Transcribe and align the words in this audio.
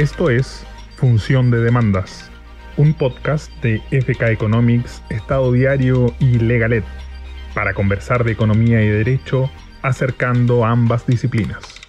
Esto 0.00 0.30
es 0.30 0.64
Función 0.96 1.50
de 1.50 1.60
Demandas, 1.60 2.30
un 2.78 2.94
podcast 2.94 3.52
de 3.60 3.82
FK 3.90 4.30
Economics, 4.30 5.02
Estado 5.10 5.52
Diario 5.52 6.14
y 6.18 6.38
Legalet, 6.38 6.86
para 7.52 7.74
conversar 7.74 8.24
de 8.24 8.32
economía 8.32 8.82
y 8.82 8.88
derecho 8.88 9.50
acercando 9.82 10.64
ambas 10.64 11.06
disciplinas. 11.06 11.79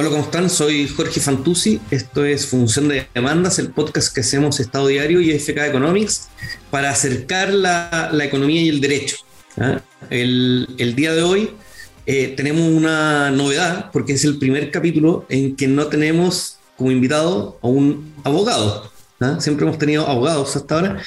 Hola, 0.00 0.10
¿cómo 0.10 0.22
están? 0.22 0.48
Soy 0.48 0.86
Jorge 0.86 1.18
Fantuzzi. 1.18 1.80
Esto 1.90 2.24
es 2.24 2.46
Función 2.46 2.86
de 2.86 3.08
Demandas, 3.12 3.58
el 3.58 3.70
podcast 3.70 4.14
que 4.14 4.20
hacemos 4.20 4.60
Estado 4.60 4.86
Diario 4.86 5.20
y 5.20 5.32
FK 5.32 5.66
Economics 5.66 6.28
para 6.70 6.90
acercar 6.90 7.52
la, 7.52 8.08
economía 8.22 8.62
y 8.62 8.68
el 8.68 8.80
derecho. 8.80 9.16
¿ah? 9.56 9.80
El, 10.08 10.94
día 10.94 11.12
de 11.14 11.22
hoy 11.24 11.50
eh, 12.06 12.32
tenemos 12.36 12.62
una 12.62 13.32
novedad 13.32 13.90
porque 13.92 14.12
es 14.12 14.24
el 14.24 14.38
primer 14.38 14.70
capítulo 14.70 15.26
en 15.28 15.56
que 15.56 15.66
no 15.66 15.88
tenemos 15.88 16.60
como 16.76 16.92
invitado 16.92 17.58
a 17.60 17.66
un 17.66 18.14
abogado. 18.22 18.92
¿ah? 19.18 19.38
Siempre 19.40 19.66
hemos 19.66 19.78
tenido 19.78 20.06
abogados 20.06 20.54
hasta 20.54 20.76
ahora. 20.76 21.02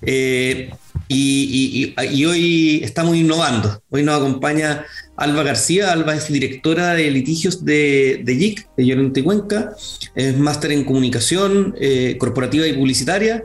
Eh, 0.00 0.72
y, 1.12 2.24
hoy 2.24 2.80
estamos 2.82 3.16
innovando. 3.16 3.82
Hoy 3.90 4.02
nos 4.02 4.16
acompaña 4.18 4.84
Alba 5.16 5.42
García. 5.42 5.92
Alba 5.92 6.14
es 6.14 6.28
directora 6.32 6.94
de 6.94 7.10
litigios 7.10 7.64
de, 7.64 8.22
de 8.24 8.36
JIC, 8.36 8.68
de 8.76 8.86
Llorente 8.86 9.22
Cuenca. 9.22 9.74
Es 10.14 10.36
máster 10.36 10.72
en 10.72 10.84
comunicación 10.84 11.74
eh, 11.80 12.16
corporativa 12.18 12.66
y 12.66 12.72
publicitaria. 12.72 13.44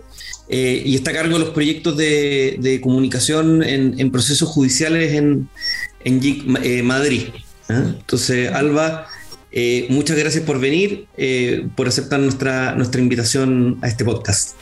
Eh, 0.49 0.81
y 0.85 0.95
está 0.95 1.11
a 1.11 1.13
cargo 1.13 1.33
de 1.33 1.39
los 1.39 1.49
proyectos 1.49 1.97
de, 1.97 2.79
comunicación 2.81 3.63
en, 3.63 4.11
procesos 4.11 4.47
judiciales 4.47 5.13
en, 5.13 5.49
en 6.05 6.21
eh, 6.63 6.83
Madrid. 6.83 7.23
Entonces, 7.67 8.49
Alba, 8.51 9.07
muchas 9.89 10.17
gracias 10.17 10.43
por 10.45 10.59
venir, 10.59 11.07
por 11.75 11.87
aceptar 11.89 12.19
nuestra, 12.21 12.75
nuestra 12.75 13.01
invitación 13.01 13.77
a 13.81 13.89
este 13.89 14.05
podcast. 14.05 14.55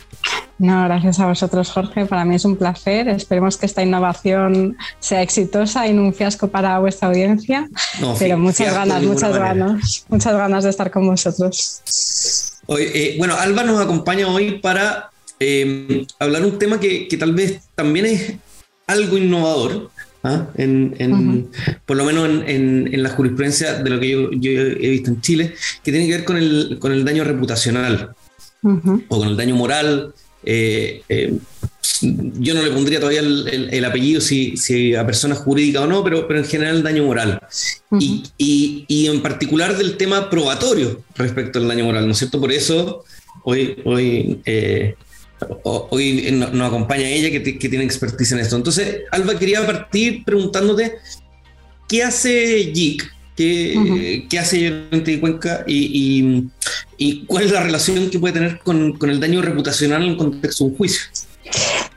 No, 0.57 0.83
gracias 0.85 1.19
a 1.19 1.27
vosotros, 1.27 1.69
Jorge. 1.69 2.05
Para 2.05 2.23
mí 2.23 2.35
es 2.35 2.45
un 2.45 2.55
placer. 2.55 3.09
Esperemos 3.09 3.57
que 3.57 3.65
esta 3.65 3.83
innovación 3.83 4.77
sea 4.99 5.21
exitosa 5.21 5.87
y 5.87 5.93
no 5.93 6.03
un 6.03 6.13
fiasco 6.13 6.47
para 6.47 6.79
vuestra 6.79 7.09
audiencia. 7.09 7.69
Pero 8.19 8.37
muchas 8.37 8.73
ganas, 8.73 9.03
muchas 9.03 9.37
ganas, 9.37 10.05
muchas 10.07 10.33
ganas 10.33 10.63
de 10.63 10.69
estar 10.69 10.91
con 10.91 11.07
vosotros. 11.07 11.81
Eh, 12.69 13.15
bueno, 13.17 13.35
Alba 13.35 13.63
nos 13.63 13.81
acompaña 13.81 14.27
hoy 14.27 14.59
para 14.59 15.09
eh, 15.39 16.07
hablar 16.19 16.45
un 16.45 16.57
tema 16.57 16.79
que, 16.79 17.07
tal 17.19 17.33
vez 17.33 17.61
también 17.75 18.05
es 18.05 18.33
algo 18.87 19.17
innovador, 19.17 19.91
¿ah? 20.23 20.47
en, 20.55 21.49
por 21.85 21.97
lo 21.97 22.05
menos 22.05 22.29
en, 22.47 23.03
la 23.03 23.09
jurisprudencia 23.09 23.83
de 23.83 23.89
lo 23.89 23.99
que 23.99 24.09
yo, 24.09 24.51
he 24.51 24.89
visto 24.89 25.11
en 25.11 25.21
Chile, 25.21 25.53
que 25.83 25.91
tiene 25.91 26.07
que 26.07 26.13
ver 26.13 26.23
con 26.23 26.37
el, 26.37 26.77
con 26.79 26.93
el 26.93 27.03
daño 27.03 27.25
reputacional 27.25 28.15
o 28.63 29.19
con 29.19 29.27
el 29.27 29.37
daño 29.37 29.55
moral 29.55 30.13
eh, 30.45 31.01
eh, 31.09 31.33
yo 32.01 32.53
no 32.53 32.61
le 32.61 32.71
pondría 32.71 32.99
todavía 32.99 33.21
el, 33.21 33.85
apellido 33.85 34.21
si, 34.21 34.57
si, 34.57 34.95
a 34.95 35.05
persona 35.05 35.35
jurídica 35.35 35.81
o 35.81 35.87
no, 35.87 36.03
pero, 36.03 36.27
pero 36.27 36.39
en 36.39 36.45
general 36.45 36.83
daño 36.83 37.03
moral. 37.03 37.39
y, 37.99 38.23
y, 38.87 39.07
en 39.07 39.21
particular 39.21 39.77
del 39.77 39.97
tema 39.97 40.29
probatorio 40.29 41.03
respecto 41.15 41.59
al 41.59 41.67
daño 41.67 41.85
moral, 41.85 42.05
¿no 42.05 42.11
es 42.11 42.17
cierto? 42.17 42.39
Por 42.39 42.51
eso 42.51 43.03
hoy, 43.43 43.77
hoy, 43.85 44.41
eh, 44.45 44.95
hoy 45.63 46.31
nos 46.31 46.67
acompaña 46.67 47.07
ella 47.07 47.29
que, 47.31 47.57
que, 47.57 47.69
tiene 47.69 47.85
expertise 47.85 48.33
en 48.33 48.39
esto. 48.39 48.55
Entonces, 48.55 49.03
Alba, 49.11 49.37
quería 49.37 49.65
partir 49.65 50.23
preguntándote, 50.23 50.95
¿qué 51.87 52.03
hace 52.03 52.71
JIC? 52.73 53.14
¿Qué, 53.35 54.25
¿qué 54.29 54.39
hace 54.39 54.61
Llorente 54.61 55.11
de 55.11 55.19
Cuenca? 55.19 55.63
y 55.67 56.49
¿Y 56.97 57.25
cuál 57.25 57.43
es 57.43 57.51
la 57.51 57.61
relación 57.61 58.09
que 58.09 58.19
puede 58.19 58.33
tener 58.33 58.59
con, 58.59 58.97
el 59.01 59.19
daño 59.19 59.41
reputacional 59.41 60.03
en 60.03 60.11
el 60.11 60.17
contexto 60.17 60.63
de 60.63 60.71
un 60.71 60.77
juicio? 60.77 61.01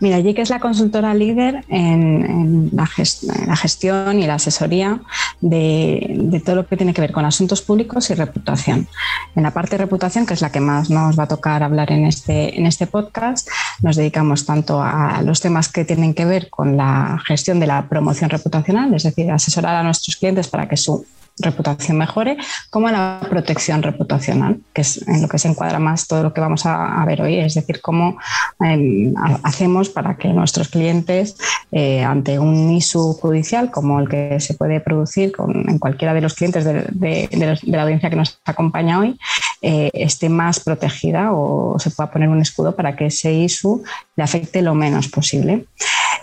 Mira, 0.00 0.22
que 0.22 0.42
es 0.42 0.50
la 0.50 0.60
consultora 0.60 1.14
líder 1.14 1.64
en, 1.68 2.70
la, 2.72 2.86
gestión 2.86 4.20
y 4.20 4.26
la 4.26 4.34
asesoría 4.34 5.00
de, 5.40 6.42
todo 6.44 6.56
lo 6.56 6.66
que 6.66 6.76
tiene 6.76 6.92
que 6.92 7.00
ver 7.00 7.12
con 7.12 7.24
asuntos 7.24 7.62
públicos 7.62 8.10
y 8.10 8.14
reputación. 8.14 8.88
En 9.34 9.42
la 9.42 9.52
parte 9.52 9.72
de 9.72 9.78
reputación, 9.78 10.26
que 10.26 10.34
es 10.34 10.42
la 10.42 10.52
que 10.52 10.60
más 10.60 10.90
nos 10.90 11.18
va 11.18 11.24
a 11.24 11.28
tocar 11.28 11.62
hablar 11.62 11.90
en 11.90 12.04
este, 12.04 12.58
en 12.58 12.66
este 12.66 12.86
podcast, 12.86 13.48
nos 13.82 13.96
dedicamos 13.96 14.44
tanto 14.44 14.80
a 14.82 15.22
los 15.22 15.40
temas 15.40 15.68
que 15.68 15.84
tienen 15.84 16.14
que 16.14 16.26
ver 16.26 16.50
con 16.50 16.76
la 16.76 17.20
gestión 17.26 17.58
de 17.58 17.66
la 17.66 17.88
promoción 17.88 18.30
reputacional, 18.30 18.94
es 18.94 19.04
decir, 19.04 19.30
asesorar 19.30 19.76
a 19.76 19.82
nuestros 19.82 20.16
clientes 20.16 20.46
para 20.48 20.68
que 20.68 20.76
su 20.76 21.06
reputación 21.40 21.98
mejore, 21.98 22.36
como 22.70 22.88
a 22.88 22.92
la 22.92 23.20
protección 23.28 23.82
reputacional, 23.82 24.60
que 24.72 24.82
es 24.82 25.06
en 25.06 25.22
lo 25.22 25.28
que 25.28 25.38
se 25.38 25.48
encuadra 25.48 25.78
más 25.78 26.06
todo 26.06 26.22
lo 26.22 26.32
que 26.32 26.40
vamos 26.40 26.66
a, 26.66 27.04
ver 27.06 27.22
hoy, 27.22 27.38
es 27.38 27.54
decir, 27.54 27.80
cómo 27.80 28.18
em, 28.60 29.14
hacemos 29.42 29.88
para 29.88 30.16
que 30.16 30.28
nuestros 30.28 30.68
clientes, 30.68 31.36
eh, 31.72 32.02
ante 32.02 32.38
un 32.38 32.70
ISU 32.70 33.14
judicial 33.14 33.70
como 33.70 34.00
el 34.00 34.08
que 34.08 34.40
se 34.40 34.54
puede 34.54 34.80
producir 34.80 35.32
con, 35.32 35.68
en 35.68 35.78
cualquiera 35.78 36.14
de 36.14 36.20
los 36.20 36.34
clientes 36.34 36.64
de, 36.64 37.58
la 37.62 37.82
audiencia 37.82 38.10
que 38.10 38.16
nos 38.16 38.40
acompaña 38.44 38.98
hoy, 38.98 39.18
eh, 39.62 39.90
esté 39.92 40.28
más 40.28 40.60
protegida 40.60 41.32
o 41.32 41.78
se 41.78 41.90
pueda 41.90 42.10
poner 42.10 42.28
un 42.28 42.40
escudo 42.40 42.76
para 42.76 42.96
que 42.96 43.06
ese 43.06 43.32
ISU 43.32 43.82
le 44.16 44.22
afecte 44.22 44.62
lo 44.62 44.74
menos 44.74 45.08
posible 45.08 45.66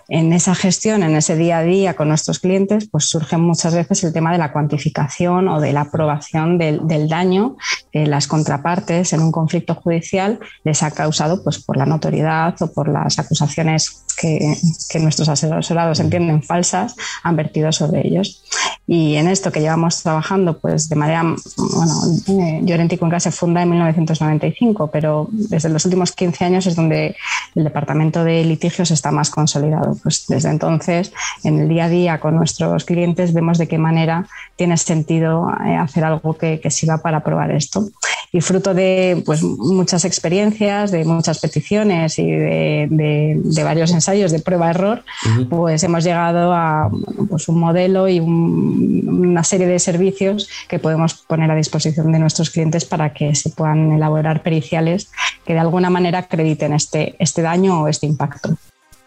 en 0.07 0.33
esa 0.33 0.53
gestión, 0.53 1.01
en 1.03 1.15
ese 1.15 1.35
día 1.35 1.59
a 1.59 1.63
día 1.63 1.95
con 1.95 2.09
nuestros 2.09 2.39
clientes, 2.39 2.87
pues 2.91 3.05
surge 3.05 3.37
muchas 3.37 3.73
veces 3.73 4.03
el 4.03 4.13
tema 4.13 4.31
de 4.31 4.37
la 4.37 4.51
cuantificación 4.51 5.47
o 5.47 5.59
de 5.59 5.73
la 5.73 5.81
aprobación 5.81 6.57
del, 6.57 7.07
daño 7.09 7.57
que 7.91 8.05
las 8.05 8.27
contrapartes 8.27 9.13
en 9.13 9.21
un 9.21 9.31
conflicto 9.31 9.75
judicial 9.75 10.39
les 10.63 10.83
ha 10.83 10.91
causado 10.91 11.43
pues, 11.43 11.59
por 11.59 11.77
la 11.77 11.85
notoriedad 11.85 12.55
o 12.61 12.71
por 12.71 12.87
las 12.87 13.17
acusaciones 13.19 14.03
que, 14.15 14.55
nuestros 14.99 15.27
asesorados 15.27 15.99
entienden 15.99 16.41
falsas 16.41 16.95
han 17.23 17.35
vertido 17.35 17.71
sobre 17.71 18.07
ellos. 18.07 18.43
Y 18.87 19.15
en 19.15 19.27
esto 19.27 19.51
que 19.51 19.59
llevamos 19.59 20.03
trabajando, 20.03 20.59
pues 20.59 20.87
de 20.87 20.95
manera, 20.95 21.23
bueno, 21.23 21.93
eh, 22.27 22.61
Llorente 22.63 22.95
y 22.95 22.97
se 23.25 23.31
funda 23.31 23.63
en 23.63 23.71
1995, 23.71 24.91
pero 24.91 25.27
desde 25.31 25.69
los 25.69 25.83
últimos 25.85 26.11
15 26.11 26.45
años 26.45 26.67
es 26.67 26.75
donde 26.75 27.15
el 27.55 27.63
departamento 27.63 28.23
de 28.23 28.45
litigios 28.45 28.91
está 28.91 29.09
más 29.09 29.31
consolidado. 29.31 29.97
Pues 30.03 30.25
desde 30.27 30.49
entonces, 30.49 31.11
en 31.43 31.59
el 31.59 31.67
día 31.67 31.85
a 31.85 31.89
día 31.89 32.19
con 32.19 32.35
nuestros 32.35 32.85
clientes, 32.85 33.33
vemos 33.33 33.57
de 33.57 33.67
qué 33.67 33.79
manera 33.79 34.27
tiene 34.55 34.77
sentido 34.77 35.49
eh, 35.65 35.75
hacer 35.75 36.03
algo 36.03 36.37
que, 36.37 36.59
que 36.59 36.69
sirva 36.69 36.99
para 36.99 37.23
probar 37.23 37.49
esto. 37.49 37.87
Y 38.35 38.41
fruto 38.41 38.73
de 38.73 39.23
pues, 39.25 39.41
muchas 39.41 40.03
experiencias, 40.03 40.91
de 40.91 41.05
muchas 41.05 41.39
peticiones 41.39 42.19
y 42.19 42.29
de, 42.29 42.87
de, 42.91 43.63
varios 43.63 43.91
ensayos 43.91 44.31
de 44.33 44.39
prueba-error, 44.39 45.05
pues 45.49 45.81
hemos 45.83 46.03
llegado 46.03 46.53
a 46.53 46.89
pues 47.29 47.47
un 47.47 47.59
modelo 47.59 48.09
y 48.09 48.19
una 48.19 49.43
serie 49.45 49.67
de 49.67 49.79
servicios 49.79 50.49
que 50.67 50.79
podemos 50.79 51.13
poner 51.13 51.49
a 51.49 51.55
disposición 51.55 52.11
de 52.11 52.19
nuestros 52.19 52.49
clientes 52.49 52.83
para 52.83 53.13
que 53.15 53.33
se 53.33 53.49
puedan 53.49 53.91
elaborar 53.93 54.43
periciales 54.43 55.09
que 55.45 55.53
de 55.53 55.59
alguna 55.59 55.89
manera 55.89 56.19
acrediten 56.19 56.73
este, 56.73 57.15
este 57.19 57.41
daño 57.41 57.81
o 57.81 57.87
este 57.87 58.05
impacto. 58.05 58.57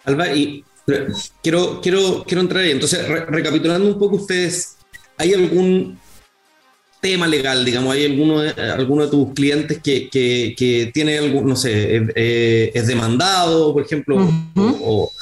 Alba, 0.05 0.33
y 0.35 0.65
quiero, 1.43 1.81
quiero, 1.81 2.25
quiero 2.27 2.41
entrar 2.41 2.65
ahí. 2.65 2.71
Entonces, 2.71 3.07
recapitulando 3.07 3.89
un 3.89 3.99
poco, 3.99 4.17
ustedes, 4.17 4.77
¿hay 5.17 5.35
algún 5.35 5.99
tema 7.01 7.27
legal, 7.27 7.65
digamos, 7.65 7.95
hay 7.95 8.07
alguno 8.07 8.41
de, 8.41 8.51
alguno 8.51 9.05
de 9.05 9.11
tus 9.11 9.33
clientes 9.33 9.79
que, 9.79 10.09
que, 10.11 10.91
tiene 10.93 11.19
algún, 11.19 11.47
no 11.47 11.57
sé, 11.57 12.09
es 12.75 12.87
demandado, 12.87 13.72
por 13.72 13.84
ejemplo, 13.84 14.28
o, 14.57 15.13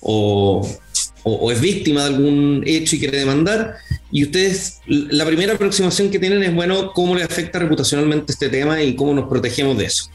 o, 0.00 1.52
es 1.52 1.60
víctima 1.60 2.02
de 2.02 2.14
algún 2.14 2.62
hecho 2.66 2.96
y 2.96 3.00
quiere 3.00 3.18
demandar, 3.18 3.76
y 4.12 4.22
ustedes, 4.22 4.80
la 4.86 5.26
primera 5.26 5.54
aproximación 5.54 6.10
que 6.10 6.18
tienen 6.18 6.42
es, 6.42 6.54
bueno, 6.54 6.92
cómo 6.92 7.14
le 7.14 7.24
afecta 7.24 7.58
reputacionalmente 7.58 8.32
este 8.32 8.48
tema 8.48 8.82
y 8.82 8.94
cómo 8.94 9.12
nos 9.12 9.28
protegemos 9.28 9.76
de 9.76 9.86
eso. 9.86 10.10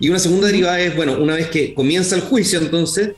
Y 0.00 0.08
una 0.08 0.18
segunda 0.18 0.48
derivada 0.48 0.80
es, 0.80 0.96
bueno, 0.96 1.16
una 1.18 1.36
vez 1.36 1.48
que 1.48 1.72
comienza 1.72 2.16
el 2.16 2.22
juicio, 2.22 2.58
entonces, 2.58 3.12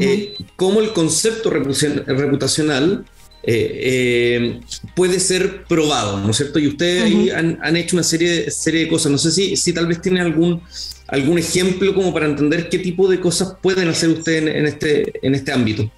eh, 0.00 0.34
cómo 0.56 0.80
el 0.80 0.92
concepto 0.92 1.50
reputacional 1.50 3.04
eh, 3.42 3.80
eh, 3.82 4.60
puede 4.94 5.20
ser 5.20 5.64
probado, 5.64 6.18
¿no 6.20 6.30
es 6.30 6.36
cierto? 6.36 6.58
Y 6.58 6.68
ustedes 6.68 7.32
han, 7.32 7.76
hecho 7.76 7.96
una 7.96 8.02
serie, 8.02 8.50
serie 8.50 8.84
de 8.84 8.88
cosas. 8.88 9.12
No 9.12 9.18
sé 9.18 9.30
si, 9.30 9.56
si 9.56 9.72
tal 9.72 9.86
vez 9.86 10.00
tienen 10.00 10.22
algún, 10.22 10.62
algún 11.08 11.38
ejemplo 11.38 11.94
como 11.94 12.12
para 12.12 12.26
entender 12.26 12.68
qué 12.68 12.78
tipo 12.78 13.08
de 13.08 13.20
cosas 13.20 13.56
pueden 13.62 13.88
hacer 13.88 14.10
ustedes 14.10 14.54
en, 14.54 14.66
este, 14.66 15.26
en 15.26 15.34
este 15.34 15.52
ámbito. 15.52 15.90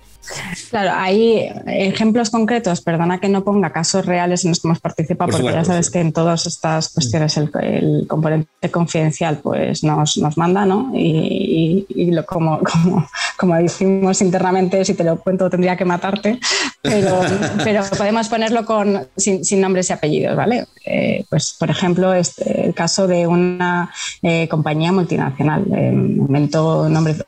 Claro, 0.71 0.93
hay 0.95 1.53
ejemplos 1.67 2.31
concretos, 2.31 2.81
perdona 2.81 3.19
que 3.19 3.29
no 3.29 3.45
ponga 3.45 3.71
casos 3.71 4.07
reales 4.07 4.45
en 4.45 4.51
los 4.51 4.61
que 4.61 4.69
hemos 4.69 4.81
participado, 4.81 5.31
porque 5.31 5.53
ya 5.53 5.65
sabes 5.65 5.91
que 5.91 6.01
en 6.01 6.13
todas 6.13 6.47
estas 6.47 6.91
cuestiones 6.91 7.37
el, 7.37 8.07
componente 8.09 8.71
confidencial 8.71 9.39
pues 9.39 9.85
nos, 9.85 10.17
nos 10.19 10.37
manda, 10.37 10.65
¿no? 10.67 10.93
Y, 10.95 12.11
lo, 12.11 12.25
como, 12.25 12.61
como 12.73 13.07
como 13.37 13.55
decimos 13.57 14.21
internamente, 14.23 14.85
si 14.85 14.95
te 14.95 15.05
lo 15.05 15.19
cuento 15.19 15.51
tendría 15.51 15.77
que 15.77 15.85
matarte, 15.85 16.39
pero, 16.83 17.21
pero 17.65 17.83
podemos 17.97 18.29
ponerlo 18.29 18.65
con, 18.65 19.07
sin, 19.17 19.61
nombres 19.61 19.91
y 19.91 19.93
apellidos, 19.93 20.37
¿vale? 20.37 20.67
Eh, 20.85 21.25
pues, 21.29 21.57
por 21.59 21.71
ejemplo, 21.71 22.13
este, 22.15 22.67
el 22.67 22.75
caso 22.75 23.07
de 23.07 23.27
una 23.27 23.91
eh, 24.23 24.49
compañía 24.49 24.93
multinacional, 24.93 25.65
eh, 25.75 25.91
invento 25.93 26.89
nombres 26.89 27.25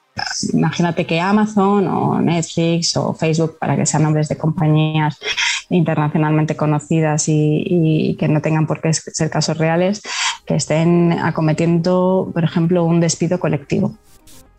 imagínate 0.52 1.06
que 1.06 1.20
Amazon 1.20 1.86
o 1.86 2.20
Netflix 2.20 2.96
o 2.96 3.14
Facebook, 3.14 3.58
para 3.58 3.76
que 3.76 3.86
sean 3.86 4.02
nombres 4.02 4.28
de 4.28 4.36
compañías 4.36 5.18
internacionalmente 5.70 6.56
conocidas 6.56 7.24
y, 7.28 8.16
que 8.18 8.28
no 8.28 8.40
tengan 8.40 8.66
por 8.66 8.80
qué 8.80 8.92
ser 8.92 9.30
casos 9.30 9.58
reales, 9.58 10.02
que 10.46 10.54
estén 10.54 11.12
acometiendo, 11.12 12.30
por 12.32 12.44
ejemplo, 12.44 12.84
un 12.84 13.00
despido 13.00 13.38
colectivo 13.38 13.94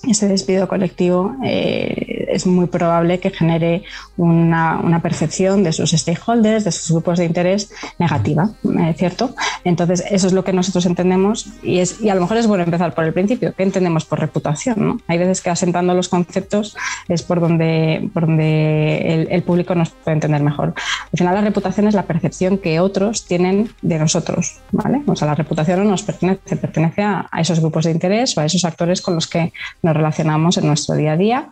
ese 0.08 0.28
despido 0.28 0.68
colectivo 0.68 1.36
eh, 1.44 2.28
es 2.30 2.46
muy 2.48 2.68
probable 2.68 3.20
que 3.20 3.32
genere 3.32 3.84
una, 4.16 5.00
percepción 5.02 5.64
de 5.64 5.72
sus 5.72 5.92
stakeholders, 5.92 6.64
de 6.64 6.72
sus 6.72 6.92
grupos 6.92 7.20
de 7.20 7.26
interés 7.26 7.72
negativa, 7.98 8.50
¿es 8.88 8.98
¿cierto? 8.98 9.36
Entonces, 9.64 10.04
eso 10.10 10.28
es 10.28 10.34
lo 10.34 10.44
que 10.44 10.54
nosotros 10.54 10.86
entendemos 10.86 11.48
y, 11.64 11.80
es, 11.80 12.02
y 12.02 12.10
a 12.10 12.16
lo 12.16 12.22
mejor 12.22 12.38
es 12.38 12.48
bueno 12.48 12.64
empezar 12.64 12.94
por 12.94 13.06
el 13.06 13.14
principio. 13.14 13.54
¿Qué 13.56 13.64
entendemos 13.64 14.06
por 14.06 14.20
reputación? 14.20 14.76
¿no? 14.78 15.00
Hay 15.08 15.18
veces 15.18 15.42
que 15.42 15.50
asentando 15.50 15.94
los 15.94 16.10
conceptos 16.10 16.78
es 17.08 17.24
por 17.24 17.40
donde, 17.40 18.10
por 18.14 18.26
donde 18.26 19.28
el, 19.30 19.44
público 19.44 19.74
nos 19.74 19.90
puede 19.90 20.16
entender 20.16 20.42
mejor. 20.42 20.74
Al 21.12 21.18
final, 21.18 21.36
la 21.36 21.42
reputación 21.42 21.88
es 21.88 21.94
la 21.94 22.04
percepción 22.04 22.58
que 22.58 22.80
otros 22.80 23.26
tienen 23.26 23.72
de 23.82 23.98
nosotros, 23.98 24.60
¿vale? 24.72 25.02
O 25.08 25.16
sea, 25.16 25.28
la 25.28 25.36
reputación 25.36 25.84
no 25.84 25.90
nos 25.90 26.04
pertenece, 26.04 26.56
pertenece 26.58 27.02
a, 27.02 27.28
a 27.32 27.42
esos 27.42 27.60
grupos 27.60 27.86
de 27.86 27.92
interés 27.92 28.38
o 28.38 28.42
a 28.42 28.46
esos 28.46 28.66
actores 28.66 29.02
con 29.02 29.16
los 29.16 29.28
que 29.28 29.54
nos 29.82 29.89
relacionamos 29.94 30.58
en 30.58 30.68
nuestro 30.68 30.96
día 30.96 31.14
a 31.14 31.18
día 31.18 31.50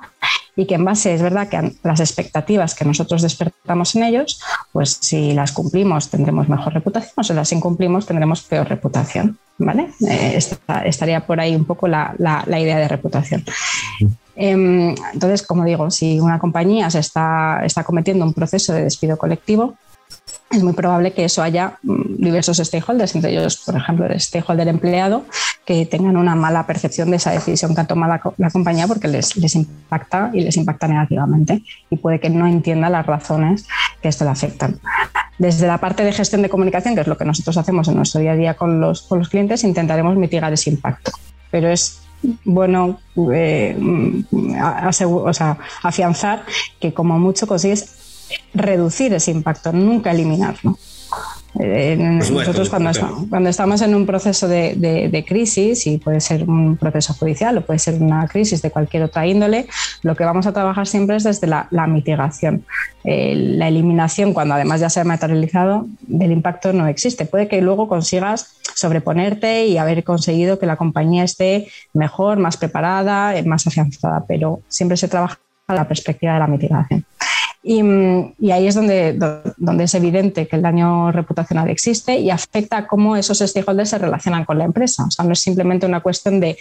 y 0.55 0.65
que 0.65 0.75
en 0.75 0.85
base 0.85 1.13
es 1.13 1.21
verdad 1.21 1.47
que 1.47 1.73
las 1.83 1.99
expectativas 1.99 2.73
que 2.73 2.83
nosotros 2.83 3.21
despertamos 3.21 3.95
en 3.95 4.03
ellos, 4.03 4.41
pues 4.71 4.97
si 4.99 5.33
las 5.33 5.51
cumplimos 5.51 6.09
tendremos 6.09 6.49
mejor 6.49 6.73
reputación 6.73 7.13
o 7.15 7.23
si 7.23 7.33
las 7.33 7.51
incumplimos 7.51 8.07
tendremos 8.07 8.41
peor 8.41 8.67
reputación. 8.67 9.37
¿vale? 9.57 9.89
Eh, 10.07 10.39
estaría 10.85 11.25
por 11.25 11.39
ahí 11.39 11.55
un 11.55 11.65
poco 11.65 11.87
la, 11.87 12.15
idea 12.47 12.77
de 12.77 12.87
reputación. 12.87 13.43
Em, 14.35 14.95
entonces, 15.13 15.41
como 15.41 15.63
digo, 15.63 15.89
si 15.89 16.19
una 16.19 16.39
compañía 16.39 16.89
se 16.89 16.99
está, 16.99 17.61
está 17.63 17.83
cometiendo 17.83 18.25
un 18.25 18.33
proceso 18.33 18.73
de 18.73 18.83
despido 18.83 19.17
colectivo, 19.17 19.75
es 20.49 20.63
muy 20.63 20.73
probable 20.73 21.11
que 21.11 21.25
eso 21.25 21.41
haya 21.41 21.77
mm, 21.83 22.15
diversos 22.17 22.57
stakeholders, 22.57 23.15
entre 23.15 23.31
ellos, 23.31 23.57
por 23.57 23.75
ejemplo, 23.75 24.05
el 24.05 24.19
stakeholder 24.19 24.67
empleado, 24.67 25.25
que 25.67 25.85
tengan 25.85 26.15
una 26.15 26.33
mala 26.33 26.65
percepción 26.65 27.11
de 27.11 27.17
esa 27.17 27.31
decisión 27.31 27.75
que 27.75 27.81
ha 27.81 27.83
tomado 27.83 28.33
la, 28.37 28.49
compañía 28.49 28.87
porque 28.87 29.09
les, 29.09 29.35
les, 29.35 29.53
impacta 29.53 30.31
y 30.33 30.39
les 30.39 30.55
impacta 30.55 30.87
negativamente 30.87 31.61
y 31.89 31.97
puede 31.97 32.21
que 32.21 32.29
no 32.29 32.47
entienda 32.47 32.89
las 32.89 33.05
razones 33.05 33.67
que 34.01 34.07
esto 34.07 34.23
le 34.23 34.31
afectan. 34.31 34.79
Desde 35.37 35.67
la 35.67 35.77
parte 35.77 36.05
de 36.05 36.13
gestión 36.13 36.41
de 36.41 36.47
comunicación, 36.47 36.95
que 36.95 37.01
es 37.01 37.07
lo 37.07 37.17
que 37.17 37.25
nosotros 37.25 37.57
hacemos 37.57 37.89
en 37.89 37.95
nuestro 37.95 38.21
día 38.21 38.31
a 38.31 38.35
día 38.37 38.53
con 38.53 38.79
los, 38.79 39.01
con 39.01 39.19
los 39.19 39.27
clientes, 39.27 39.65
intentaremos 39.65 40.15
mitigar 40.15 40.53
ese 40.53 40.69
impacto. 40.69 41.11
Pero 41.51 41.67
es 41.67 41.99
bueno 42.45 43.01
eh, 43.33 43.77
o 44.31 45.33
sea, 45.33 45.57
afianzar 45.83 46.45
que 46.79 46.93
como 46.93 47.19
mucho 47.19 47.45
consigues 47.45 48.29
reducir 48.53 49.13
ese 49.13 49.31
impacto, 49.31 49.73
nunca 49.73 50.11
eliminarlo. 50.11 50.77
Nosotros 51.97 52.69
cuando, 52.69 52.91
cuando, 53.29 53.49
estamos 53.49 53.81
en 53.81 53.95
un 53.95 54.05
proceso 54.05 54.47
de, 54.47 55.25
crisis, 55.27 55.87
y 55.87 55.97
puede 55.97 56.19
ser 56.19 56.43
un 56.43 56.77
proceso 56.77 57.13
judicial 57.13 57.57
o 57.57 57.61
puede 57.61 57.79
ser 57.79 57.95
una 58.01 58.27
crisis 58.27 58.61
de 58.61 58.69
cualquier 58.69 59.03
otra 59.03 59.25
índole, 59.25 59.67
lo 60.03 60.15
que 60.15 60.23
vamos 60.23 60.45
a 60.45 60.53
trabajar 60.53 60.85
siempre 60.85 61.15
es 61.15 61.23
desde 61.23 61.47
la, 61.47 61.67
mitigación. 61.87 62.63
Eh, 63.03 63.33
la 63.35 63.69
eliminación, 63.69 64.33
cuando 64.33 64.53
además 64.53 64.81
ya 64.81 64.89
se 64.89 64.99
ha 64.99 65.03
materializado, 65.03 65.87
del 66.01 66.31
impacto 66.31 66.73
no 66.73 66.87
existe. 66.87 67.25
Puede 67.25 67.47
que 67.47 67.61
luego 67.61 67.87
consigas 67.87 68.57
sobreponerte 68.75 69.65
y 69.65 69.77
haber 69.77 70.03
conseguido 70.03 70.59
que 70.59 70.67
la 70.67 70.75
compañía 70.75 71.23
esté 71.23 71.67
mejor, 71.93 72.37
más 72.37 72.57
preparada, 72.57 73.33
más 73.45 73.65
afianzada, 73.65 74.25
pero 74.27 74.61
siempre 74.67 74.97
se 74.97 75.07
trabaja 75.07 75.39
la 75.67 75.87
perspectiva 75.87 76.33
de 76.33 76.39
la 76.39 76.47
mitigación. 76.47 77.05
Y, 77.63 77.81
ahí 78.51 78.67
es 78.67 78.75
donde, 78.75 79.17
donde 79.57 79.83
es 79.83 79.93
evidente 79.93 80.47
que 80.47 80.55
el 80.55 80.61
daño 80.61 81.11
reputacional 81.11 81.69
existe 81.69 82.17
y 82.17 82.29
afecta 82.29 82.77
a 82.77 82.87
cómo 82.87 83.15
esos 83.15 83.39
stakeholders 83.39 83.89
se 83.89 83.97
relacionan 83.97 84.45
con 84.45 84.57
la 84.57 84.65
empresa. 84.65 85.05
O 85.05 85.11
sea, 85.11 85.25
no 85.25 85.33
es 85.33 85.39
simplemente 85.39 85.85
una 85.85 86.01
cuestión 86.01 86.39
de, 86.39 86.57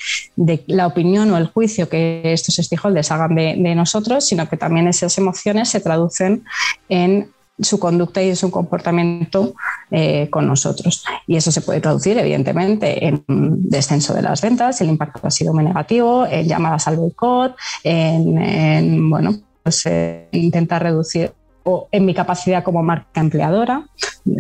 la 0.67 0.87
opinión 0.87 1.31
o 1.31 1.37
el 1.37 1.47
juicio 1.47 1.89
que 1.89 2.33
estos 2.33 2.57
stakeholders 2.57 3.11
hagan 3.13 3.35
de, 3.35 3.75
nosotros, 3.77 4.27
sino 4.27 4.49
que 4.49 4.57
también 4.57 4.89
esas 4.89 5.17
emociones 5.19 5.69
se 5.69 5.81
traducen 5.81 6.45
en 6.89 7.31
su 7.59 7.79
conducta 7.79 8.23
y 8.23 8.35
su 8.37 8.51
comportamiento 8.51 9.55
eh, 9.91 10.29
con 10.31 10.47
nosotros. 10.47 11.05
Y 11.27 11.37
eso 11.37 11.51
se 11.51 11.61
puede 11.61 11.81
traducir, 11.81 12.19
evidentemente, 12.19 13.07
en 13.07 13.25
descenso 13.27 14.13
de 14.13 14.23
las 14.23 14.43
ventas, 14.43 14.81
el 14.81 14.89
impacto 14.89 15.27
ha 15.27 15.31
sido 15.31 15.55
muy 15.55 15.65
negativo, 15.65 16.27
en 16.27 16.47
llamadas 16.47 16.87
al 16.89 16.97
boicot, 16.97 17.57
en, 17.83 18.39
en 18.39 19.09
bueno, 19.09 19.37
pues, 19.67 19.85
eh, 19.87 20.29
intentar 20.31 20.81
reducir 20.81 21.33
o 21.69 21.89
en 21.91 22.07
mi 22.07 22.15
capacidad 22.15 22.63
como 22.63 22.81
marca 22.83 23.21
empleadora, 23.21 23.83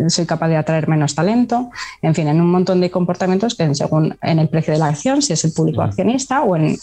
soy 0.08 0.26
capaz 0.26 0.48
de 0.48 0.56
atraer 0.56 0.88
menos 0.88 1.14
talento, 1.16 1.70
en 2.00 2.14
fin, 2.14 2.28
en 2.28 2.40
un 2.40 2.50
montón 2.50 2.80
de 2.80 2.90
comportamientos 2.90 3.56
que 3.56 3.74
según 3.74 4.16
en 4.22 4.38
el 4.38 4.48
precio 4.48 4.72
de 4.72 4.78
la 4.78 4.86
acción, 4.86 5.22
si 5.22 5.32
es 5.32 5.44
el 5.44 5.52
público 5.52 5.82
accionista 5.82 6.42
o 6.42 6.56
en, 6.56 6.76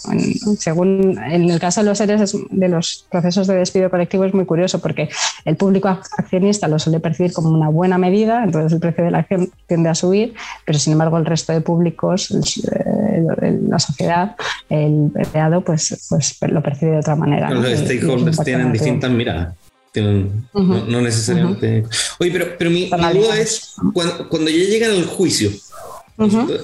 según 0.58 1.18
en 1.18 1.50
el 1.50 1.60
caso 1.60 1.82
de 1.82 1.88
los 1.88 1.98
seres 1.98 2.36
de 2.50 2.68
los 2.68 3.08
procesos 3.10 3.48
de 3.48 3.56
despido 3.56 3.90
colectivo 3.90 4.26
es 4.26 4.34
muy 4.34 4.46
curioso 4.46 4.80
porque 4.80 5.08
el 5.46 5.56
público 5.56 5.88
accionista 5.88 6.68
lo 6.68 6.78
suele 6.78 7.00
percibir 7.00 7.32
como 7.32 7.50
una 7.50 7.70
buena 7.70 7.98
medida, 7.98 8.44
entonces 8.44 8.74
el 8.74 8.80
precio 8.82 9.06
de 9.06 9.12
la 9.12 9.20
acción 9.20 9.50
tiende 9.66 9.90
a 9.90 9.96
subir, 9.96 10.34
pero 10.66 10.78
sin 10.78 10.92
embargo 10.94 11.18
el 11.18 11.26
resto 11.26 11.54
de 11.54 11.62
públicos, 11.62 12.32
la 12.32 13.80
sociedad, 13.80 14.36
el 14.70 15.10
empleado, 15.16 15.62
pues, 15.62 16.06
pues 16.10 16.38
lo 16.42 16.62
percibe 16.62 16.92
de 16.92 16.98
otra 16.98 17.16
manera. 17.16 17.50
Los 17.50 17.66
stakeholders 17.80 18.44
tienen 18.44 18.74
distintas 18.74 19.10
miradas 19.10 19.63
no, 20.02 21.02
necesariamente. 21.02 21.84
Oye, 22.20 22.32
pero, 22.32 22.56
pero 22.58 22.70
mi, 22.72 22.90
duda 22.90 23.40
es, 23.40 23.76
cuando, 23.94 24.30
cuando, 24.30 24.50
ya 24.50 24.58
llegan 24.58 24.92
al 24.92 25.06
juicio, 25.06 25.52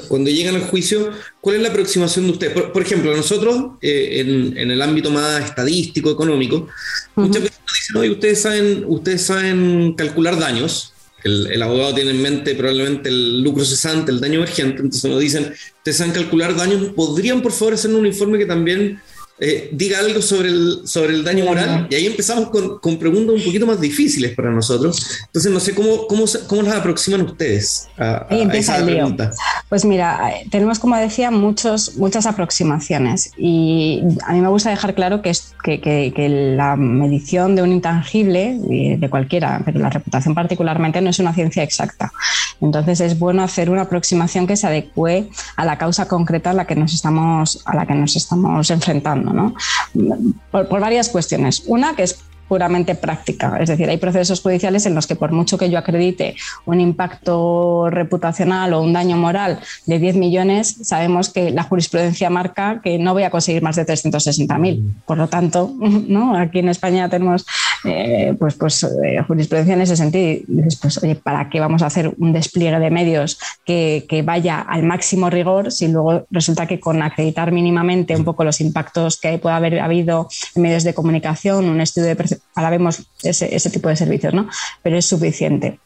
cuando 0.07 0.29
llegan 0.29 0.55
al 0.55 0.61
juicio, 0.63 1.11
¿cuál 1.41 1.57
es 1.57 1.61
la 1.61 1.69
aproximación 1.69 2.25
de 2.25 2.31
ustedes? 2.31 2.53
Por, 2.53 2.81
ejemplo, 2.81 3.15
nosotros, 3.15 3.77
eh, 3.81 4.19
en, 4.19 4.57
en, 4.57 4.71
el 4.71 4.81
ámbito 4.81 5.09
más 5.11 5.43
estadístico, 5.43 6.11
económico, 6.11 6.67
muchas 7.15 7.43
veces 7.43 7.59
nos 7.59 7.75
dicen, 7.79 7.97
oye, 7.97 8.09
ustedes 8.11 8.41
saben, 8.41 8.83
ustedes 8.87 9.21
saben 9.23 9.93
calcular 9.93 10.39
daños. 10.39 10.93
El, 11.23 11.51
el, 11.51 11.61
abogado 11.61 11.93
tiene 11.93 12.11
en 12.11 12.21
mente 12.21 12.55
probablemente 12.55 13.09
el 13.09 13.43
lucro 13.43 13.65
cesante, 13.65 14.09
el 14.11 14.21
daño 14.21 14.35
emergente, 14.35 14.81
entonces 14.81 15.11
nos 15.11 15.19
dicen, 15.19 15.53
ustedes 15.77 15.97
saben 15.97 16.13
calcular 16.13 16.55
daños, 16.55 16.93
¿podrían 16.95 17.41
por 17.41 17.51
favor 17.51 17.73
hacer 17.73 17.93
un 17.93 18.05
informe 18.05 18.37
que 18.37 18.45
también 18.45 19.01
eh, 19.41 19.69
diga 19.71 19.99
algo 19.99 20.21
sobre 20.21 20.49
el, 20.49 20.81
sobre 20.85 21.13
el 21.13 21.23
daño 21.23 21.45
moral. 21.45 21.87
Y 21.89 21.95
ahí 21.95 22.05
empezamos 22.05 22.49
con, 22.49 22.79
con, 22.79 22.97
preguntas 22.97 23.35
un 23.35 23.43
poquito 23.43 23.65
más 23.65 23.79
difíciles 23.79 24.35
para 24.35 24.51
nosotros. 24.51 25.21
Entonces, 25.27 25.51
no 25.51 25.59
sé 25.59 25.73
cómo, 25.73 26.07
cómo, 26.07 26.25
cómo 26.47 26.61
las 26.63 26.75
aproximan 26.75 27.21
ustedes 27.21 27.87
a, 27.97 28.27
empieza 28.29 28.77
el 28.77 28.85
lío. 28.85 29.15
Pues 29.69 29.85
mira, 29.85 30.19
tenemos, 30.51 30.79
como 30.79 30.97
decía, 30.97 31.31
muchos, 31.31 31.95
muchas 31.95 32.25
aproximaciones. 32.25 33.31
Y 33.37 34.01
a 34.27 34.33
mí 34.33 34.41
me 34.41 34.49
gusta 34.49 34.71
dejar 34.71 34.93
claro 34.93 35.21
que, 35.21 35.29
es, 35.29 35.53
que, 35.63 35.79
que, 35.79 36.11
que 36.13 36.27
la 36.29 36.75
medición 36.75 37.55
de 37.55 37.61
un 37.61 37.71
intangible, 37.71 38.57
de 38.59 39.09
cualquiera, 39.09 39.61
pero 39.63 39.79
la 39.79 39.89
reputación 39.89 40.35
particularmente, 40.35 41.01
no 41.01 41.11
es 41.11 41.19
una 41.19 41.33
ciencia 41.33 41.63
exacta. 41.63 42.11
Entonces, 42.61 42.99
es 42.99 43.17
bueno 43.17 43.41
hacer 43.43 43.69
una 43.69 43.83
aproximación 43.83 44.45
que 44.45 44.57
se 44.57 44.67
adecue 44.67 45.29
a 45.55 45.63
la 45.63 45.77
causa 45.77 46.07
concreta 46.07 46.49
a 46.49 46.53
la 46.53 46.65
que 46.65 46.75
nos 46.75 46.93
estamos, 46.93 47.61
a 47.65 47.75
la 47.75 47.85
que 47.85 47.95
nos 47.95 48.15
estamos 48.17 48.69
enfrentando. 48.69 49.28
Por, 50.51 50.79
varias 50.79 51.09
cuestiones. 51.09 51.63
Una, 51.65 51.95
que 51.95 52.03
es 52.03 52.19
puramente 52.49 52.95
práctica. 52.95 53.57
Es 53.61 53.69
decir, 53.69 53.87
hay 53.87 53.97
procesos 53.97 54.41
judiciales 54.41 54.87
en 54.87 54.95
los 54.95 55.05
que 55.05 55.15
por 55.15 55.31
mucho 55.31 55.57
que 55.57 55.69
yo 55.69 55.77
acredite 55.77 56.35
un 56.65 56.81
impacto 56.81 57.89
reputacional 57.91 58.73
o 58.73 58.81
un 58.81 58.91
daño 58.91 59.17
moral 59.17 59.59
de 59.85 59.99
10 59.99 60.15
millones, 60.15 60.77
sabemos 60.81 61.29
que 61.29 61.51
la 61.51 61.63
jurisprudencia 61.63 62.29
marca 62.31 62.81
que 62.83 62.97
no 62.97 63.13
voy 63.13 63.23
a 63.23 63.29
conseguir 63.29 63.61
más 63.61 63.75
de 63.75 63.85
360.000. 63.85 64.93
Por 65.05 65.17
lo 65.19 65.27
tanto, 65.27 65.71
aquí 66.37 66.59
en 66.59 66.69
España 66.69 67.07
tenemos 67.07 67.45
eh, 67.85 68.35
pues, 68.37 68.55
pues 68.55 68.83
eh, 68.83 69.21
jurisprudencia 69.27 69.75
en 69.75 69.81
ese 69.81 69.95
sentido. 69.95 70.43
pues, 70.81 71.03
oye, 71.03 71.15
¿para 71.15 71.49
qué 71.49 71.59
vamos 71.59 71.83
a 71.83 71.85
hacer 71.85 72.11
un 72.17 72.33
despliegue 72.33 72.79
de 72.79 72.89
medios 72.89 73.37
que, 73.63 74.05
que, 74.09 74.23
vaya 74.23 74.59
al 74.59 74.83
máximo 74.83 75.29
rigor 75.29 75.71
si 75.71 75.87
luego 75.87 76.25
resulta 76.31 76.65
que 76.65 76.79
con 76.79 77.01
acreditar 77.03 77.51
mínimamente 77.51 78.15
un 78.15 78.25
poco 78.25 78.43
los 78.43 78.59
impactos 78.59 79.17
que 79.17 79.37
pueda 79.37 79.55
haber 79.55 79.79
habido 79.79 80.27
en 80.55 80.63
medios 80.63 80.83
de 80.83 80.95
comunicación, 80.95 81.69
un 81.69 81.79
estudio 81.79 82.07
de 82.07 82.15
ahora 82.15 82.38
vemos 82.69 83.03
ese, 83.23 83.53
ese 83.55 83.69
tipo 83.69 83.89
de 83.89 83.95
servicios, 83.95 84.33
¿no? 84.33 84.47
Pero 84.83 84.97
es 84.97 85.05
suficiente 85.05 85.79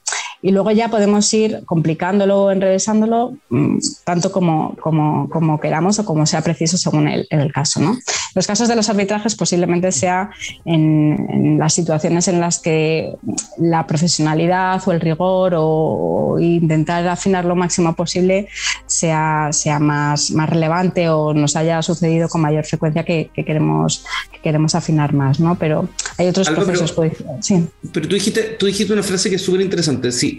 y 0.43 0.51
luego 0.51 0.71
ya 0.71 0.89
podemos 0.89 1.33
ir 1.33 1.63
complicándolo 1.65 2.43
o 2.43 2.51
enrevesándolo 2.51 3.37
mm, 3.49 3.77
tanto 4.03 4.33
como, 4.33 4.75
como, 4.81 5.29
como, 5.29 5.57
queramos 5.57 5.99
o 5.99 6.05
como 6.05 6.25
sea 6.25 6.41
preciso 6.41 6.77
según 6.77 7.07
el, 7.07 7.25
el, 7.29 7.51
caso. 7.53 7.79
¿no? 7.79 7.97
Los 8.35 8.45
casos 8.45 8.67
de 8.67 8.75
los 8.75 8.89
arbitrajes 8.89 9.35
posiblemente 9.35 9.93
sea 9.93 10.31
en, 10.65 11.57
las 11.57 11.73
situaciones 11.73 12.27
en 12.27 12.41
las 12.41 12.59
que 12.59 13.13
la 13.57 13.87
profesionalidad 13.87 14.81
o 14.85 14.91
el 14.91 14.99
rigor 14.99 15.53
o, 15.55 16.37
intentar 16.39 17.07
afinar 17.07 17.45
lo 17.45 17.55
máximo 17.55 17.95
posible 17.95 18.49
sea, 18.85 19.49
sea 19.51 19.79
más, 19.79 20.31
más 20.31 20.49
relevante 20.49 21.07
o 21.07 21.33
nos 21.33 21.55
haya 21.55 21.81
sucedido 21.81 22.27
con 22.27 22.41
mayor 22.41 22.65
frecuencia 22.65 23.05
que, 23.05 23.29
queremos, 23.33 24.03
que 24.31 24.39
queremos 24.39 24.75
afinar 24.75 25.13
más, 25.13 25.39
¿no? 25.39 25.55
Pero 25.55 25.87
hay 26.17 26.27
otros 26.27 26.49
procesos. 26.49 26.91
Pero, 26.91 27.13
sí. 27.39 27.65
pero 27.93 28.07
tú, 28.07 28.15
dijiste, 28.15 28.41
tú 28.59 28.65
dijiste 28.65 28.91
una 28.91 29.03
frase 29.03 29.29
que 29.29 29.35
es 29.35 29.41
súper 29.41 29.61
interesante. 29.61 30.11
Si, 30.11 30.32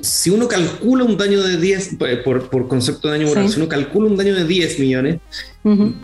si 0.00 0.30
uno 0.30 0.48
calcula 0.48 1.04
un 1.04 1.16
daño 1.16 1.42
de 1.42 1.56
10, 1.56 1.96
por, 2.24 2.48
por 2.48 2.68
concepto 2.68 3.08
de 3.08 3.18
daño 3.18 3.28
moral, 3.28 3.48
si 3.48 3.56
uno 3.56 3.68
calcula 3.68 4.08
un 4.08 4.16
daño 4.16 4.34
de 4.34 4.44
10 4.44 4.78
millones, 4.78 5.20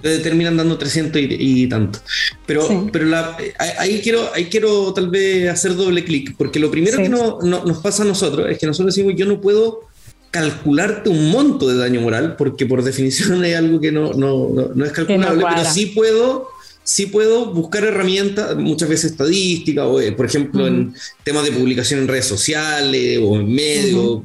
terminan 0.01 0.57
dando 0.57 0.77
300 0.77 1.21
y, 1.23 1.67
tanto. 1.69 2.01
Pero, 2.47 2.89
pero 2.93 3.07
la, 3.07 3.37
ahí, 3.79 4.01
quiero, 4.03 4.31
ahí 4.35 4.47
quiero 4.47 4.93
tal 4.93 5.11
vez 5.11 5.49
hacer 5.49 5.75
doble 5.77 6.05
clic, 6.05 6.35
porque 6.37 6.59
lo 6.59 6.71
primero 6.71 6.99
que 6.99 7.09
no, 7.09 7.39
nos 7.43 7.79
pasa 7.79 8.03
a 8.03 8.07
nosotros 8.07 8.51
es 8.51 8.59
que 8.59 8.67
nosotros 8.67 8.95
decimos, 8.95 9.15
yo 9.17 9.27
no 9.27 9.41
puedo 9.41 9.83
calcularte 10.31 11.11
un 11.11 11.31
monto 11.31 11.69
de 11.69 11.77
daño 11.77 12.01
moral, 12.01 12.35
porque 12.37 12.67
por 12.67 12.83
definición 12.83 13.43
hay 13.45 13.55
algo 13.55 13.81
que 13.81 13.93
no, 13.93 14.13
no, 14.13 14.49
no, 14.75 14.85
es 14.85 14.93
calculable, 14.93 15.45
pero 15.49 15.65
sí 15.65 15.87
puedo 15.87 16.54
sí 16.85 17.07
puedo 17.07 17.47
buscar 17.47 17.83
herramientas, 17.85 18.55
muchas 18.57 18.89
veces 18.89 19.13
estadísticas, 19.13 19.87
o, 19.87 20.01
eh, 20.01 20.13
por 20.13 20.27
ejemplo, 20.27 20.67
en 20.67 20.95
temas 21.25 21.45
de 21.45 21.53
publicación 21.53 22.01
en 22.01 22.09
redes 22.09 22.27
sociales 22.27 23.19
o 23.23 23.37
en 23.37 23.53
medios. 23.53 24.21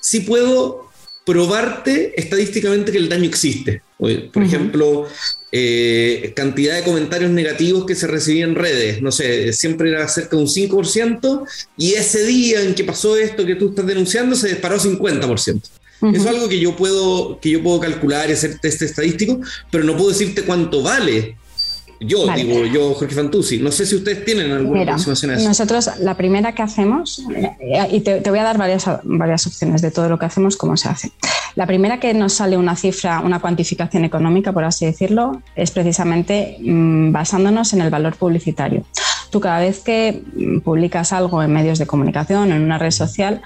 Sí 0.00 0.20
puedo 0.20 0.86
probarte 1.26 2.18
estadísticamente 2.18 2.92
que 2.92 2.98
el 2.98 3.08
daño 3.08 3.24
existe. 3.24 3.82
Por 3.98 4.42
ejemplo, 4.42 5.06
eh, 5.50 6.32
cantidad 6.36 6.76
de 6.76 6.84
comentarios 6.84 7.32
negativos 7.32 7.84
que 7.84 7.96
se 7.96 8.06
recibían 8.06 8.50
en 8.50 8.54
redes, 8.54 9.02
no 9.02 9.10
sé, 9.10 9.52
siempre 9.52 9.90
era 9.90 10.06
cerca 10.06 10.36
de 10.36 10.42
un 10.42 10.48
5%, 10.48 11.44
y 11.76 11.94
ese 11.94 12.24
día 12.24 12.62
en 12.62 12.74
que 12.74 12.84
pasó 12.84 13.16
esto 13.16 13.44
que 13.44 13.56
tú 13.56 13.70
estás 13.70 13.86
denunciando 13.86 14.36
se 14.36 14.48
disparó 14.48 14.78
50%. 14.78 15.62
Eso 16.12 16.22
es 16.22 16.26
algo 16.26 16.48
que 16.48 16.60
yo 16.60 16.76
puedo, 16.76 17.40
que 17.40 17.50
yo 17.50 17.62
puedo 17.62 17.80
calcular 17.80 18.28
y 18.28 18.34
hacer 18.34 18.58
test 18.58 18.82
estadístico, 18.82 19.40
pero 19.72 19.82
no 19.82 19.96
puedo 19.96 20.10
decirte 20.10 20.42
cuánto 20.42 20.82
vale 20.82 21.36
yo, 22.00 22.26
digo, 22.34 22.64
yo, 22.66 22.94
Jorge 22.94 23.14
Fantuzzi. 23.14 23.58
No 23.58 23.72
sé 23.72 23.86
si 23.86 23.96
ustedes 23.96 24.24
tienen 24.24 24.50
alguna 24.52 24.82
aproximación 24.82 25.30
a 25.30 25.36
eso. 25.36 25.48
Nosotros, 25.48 25.90
la 26.00 26.16
primera 26.16 26.52
que 26.52 26.62
hacemos, 26.62 27.22
eh, 27.34 27.88
y 27.90 28.00
te, 28.00 28.20
voy 28.28 28.38
a 28.38 28.42
dar 28.42 28.58
varias, 28.58 28.84
varias 29.04 29.46
opciones 29.46 29.82
de 29.82 29.90
todo 29.90 30.08
lo 30.08 30.18
que 30.18 30.26
hacemos, 30.26 30.56
cómo 30.56 30.76
se 30.76 30.88
hace. 30.88 31.12
La 31.54 31.66
primera 31.66 31.98
que 31.98 32.12
nos 32.12 32.34
sale 32.34 32.56
una 32.56 32.76
cifra, 32.76 33.20
una 33.20 33.40
cuantificación 33.40 34.04
económica, 34.04 34.52
por 34.52 34.64
así 34.64 34.84
decirlo, 34.84 35.42
es 35.54 35.70
precisamente 35.70 36.58
mm, 36.60 37.12
basándonos 37.12 37.72
en 37.72 37.80
el 37.80 37.90
valor 37.90 38.16
publicitario. 38.16 38.84
Tú 39.30 39.40
cada 39.40 39.60
vez 39.60 39.80
que 39.80 40.22
mm, 40.34 40.60
publicas 40.60 41.12
algo 41.12 41.42
en 41.42 41.52
medios 41.52 41.78
de 41.78 41.86
comunicación 41.86 42.52
en 42.52 42.62
una 42.62 42.78
red 42.78 42.90
social, 42.90 43.42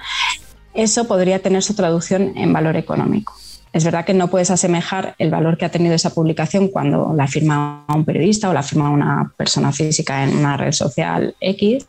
eso 0.73 1.07
podría 1.07 1.39
tener 1.39 1.63
su 1.63 1.73
traducción 1.73 2.33
en 2.35 2.51
valor 2.53 2.75
económico. 2.75 3.33
Es 3.73 3.85
verdad 3.85 4.05
que 4.05 4.13
no 4.13 4.27
puedes 4.27 4.51
asemejar 4.51 5.15
el 5.17 5.31
valor 5.31 5.57
que 5.57 5.65
ha 5.65 5.69
tenido 5.69 5.95
esa 5.95 6.13
publicación 6.13 6.67
cuando 6.67 7.13
la 7.15 7.27
firma 7.27 7.85
un 7.93 8.03
periodista 8.03 8.49
o 8.49 8.53
la 8.53 8.63
firma 8.63 8.89
una 8.89 9.31
persona 9.37 9.71
física 9.71 10.23
en 10.23 10.35
una 10.35 10.57
red 10.57 10.73
social 10.73 11.35
X, 11.39 11.87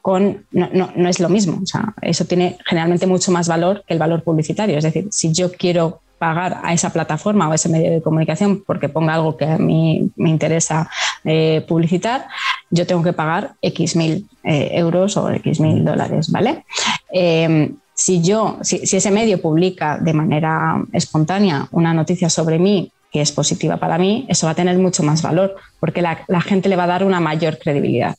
con, 0.00 0.46
no, 0.52 0.68
no, 0.72 1.08
es 1.08 1.18
lo 1.18 1.28
mismo. 1.28 1.58
O 1.60 1.66
sea, 1.66 1.94
eso 2.00 2.24
tiene 2.26 2.58
generalmente 2.64 3.08
mucho 3.08 3.32
más 3.32 3.48
valor 3.48 3.82
que 3.86 3.94
el 3.94 3.98
valor 3.98 4.22
publicitario. 4.22 4.78
Es 4.78 4.84
decir, 4.84 5.08
si 5.10 5.32
yo 5.32 5.50
quiero 5.50 6.00
pagar 6.18 6.60
a 6.62 6.72
esa 6.72 6.90
plataforma 6.90 7.48
o 7.48 7.52
a 7.52 7.56
ese 7.56 7.68
medio 7.68 7.90
de 7.90 8.00
comunicación 8.00 8.62
porque 8.64 8.88
ponga 8.88 9.14
algo 9.14 9.36
que 9.36 9.46
a 9.46 9.58
mí 9.58 10.10
me 10.14 10.30
interesa 10.30 10.88
eh, 11.24 11.64
publicitar, 11.66 12.28
yo 12.70 12.86
tengo 12.86 13.02
que 13.02 13.12
pagar 13.12 13.54
X 13.60 13.96
mil 13.96 14.28
eh, 14.44 14.70
euros 14.74 15.16
o 15.16 15.28
X 15.30 15.58
mil 15.58 15.84
dólares, 15.84 16.30
¿vale? 16.30 16.64
Eh, 17.12 17.72
si 17.96 18.22
yo, 18.22 18.58
si, 18.62 18.76
ese 18.82 19.10
medio 19.10 19.40
publica 19.40 19.98
de 19.98 20.12
manera 20.12 20.84
espontánea 20.92 21.66
una 21.72 21.94
noticia 21.94 22.28
sobre 22.28 22.58
mí 22.58 22.92
que 23.10 23.22
es 23.22 23.32
positiva 23.32 23.78
para 23.78 23.96
mí, 23.96 24.26
eso 24.28 24.46
va 24.46 24.52
a 24.52 24.54
tener 24.54 24.78
mucho 24.78 25.02
más 25.02 25.22
valor 25.22 25.56
porque 25.80 26.02
la, 26.02 26.24
la 26.28 26.42
gente 26.42 26.68
le 26.68 26.76
va 26.76 26.84
a 26.84 26.88
dar 26.88 27.04
una 27.04 27.20
mayor 27.20 27.58
credibilidad. 27.58 28.14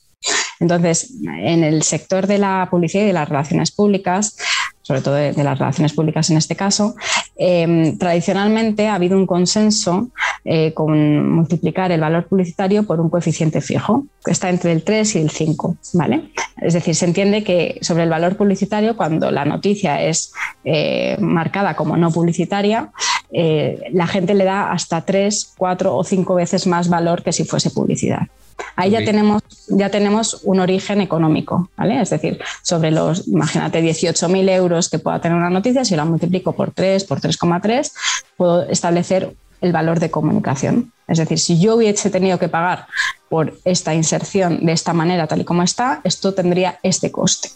Entonces, 0.59 1.13
en 1.23 1.63
el 1.63 1.83
sector 1.83 2.25
de 2.25 2.39
la 2.39 2.67
publicidad 2.71 3.03
y 3.03 3.07
de 3.07 3.13
las 3.13 3.29
relaciones 3.29 3.71
públicas, 3.71 4.35
sobre 4.81 5.01
todo 5.01 5.15
de, 5.15 5.33
las 5.43 5.59
relaciones 5.59 5.93
públicas 5.93 6.29
en 6.29 6.37
este 6.37 6.55
caso, 6.55 6.95
em, 7.37 7.97
tradicionalmente 7.97 8.87
ha 8.87 8.95
habido 8.95 9.17
un 9.17 9.25
consenso 9.25 10.09
eh, 10.45 10.73
con 10.73 11.29
multiplicar 11.29 11.91
el 11.91 12.01
valor 12.01 12.27
publicitario 12.27 12.83
por 12.83 12.99
un 12.99 13.09
coeficiente 13.09 13.61
fijo, 13.61 14.05
que 14.23 14.31
está 14.31 14.49
entre 14.49 14.71
el 14.71 14.83
3 14.83 15.15
y 15.15 15.19
el 15.19 15.29
5. 15.29 15.77
¿vale? 15.93 16.31
Es 16.61 16.73
decir, 16.73 16.95
se 16.95 17.05
entiende 17.05 17.43
que 17.43 17.79
sobre 17.81 18.03
el 18.03 18.09
valor 18.09 18.37
publicitario, 18.37 18.95
cuando 18.95 19.29
la 19.31 19.45
noticia 19.45 20.01
es 20.01 20.31
eh, 20.63 21.17
marcada 21.19 21.75
como 21.75 21.97
no 21.97 22.11
publicitaria, 22.11 22.91
eh, 23.31 23.79
la 23.91 24.07
gente 24.07 24.33
le 24.33 24.45
da 24.45 24.71
hasta 24.71 25.01
3, 25.01 25.53
4 25.57 25.95
o 25.95 26.03
5 26.03 26.35
veces 26.35 26.65
más 26.65 26.89
valor 26.89 27.23
que 27.23 27.33
si 27.33 27.43
fuese 27.43 27.69
publicidad. 27.69 28.27
Ahí 28.75 28.91
ya, 28.91 29.03
tenemos, 29.03 29.41
ya 29.67 29.89
tenemos 29.89 30.41
un 30.43 30.59
origen 30.59 31.01
económico, 31.01 31.69
¿vale? 31.77 32.01
Es 32.01 32.09
decir, 32.09 32.39
sobre 32.61 32.91
los, 32.91 33.27
imagínate, 33.27 33.81
18.000 33.81 34.49
euros 34.51 34.89
que 34.89 34.99
pueda 34.99 35.19
tener 35.19 35.37
una 35.37 35.49
noticia, 35.49 35.83
si 35.83 35.95
la 35.95 36.05
multiplico 36.05 36.53
por 36.53 36.71
3, 36.71 37.03
por 37.05 37.19
3,3, 37.19 37.91
puedo 38.35 38.67
establecer 38.69 39.35
el 39.61 39.71
valor 39.71 39.99
de 39.99 40.11
comunicación. 40.11 40.91
Es 41.07 41.17
decir, 41.17 41.39
si 41.39 41.59
yo 41.59 41.75
hubiese 41.75 42.09
tenido 42.09 42.37
que 42.37 42.49
pagar 42.49 42.87
por 43.29 43.57
esta 43.65 43.93
inserción 43.95 44.65
de 44.65 44.73
esta 44.73 44.93
manera, 44.93 45.27
tal 45.27 45.41
y 45.41 45.45
como 45.45 45.63
está, 45.63 46.01
esto 46.03 46.33
tendría 46.33 46.79
este 46.83 47.11
coste 47.11 47.49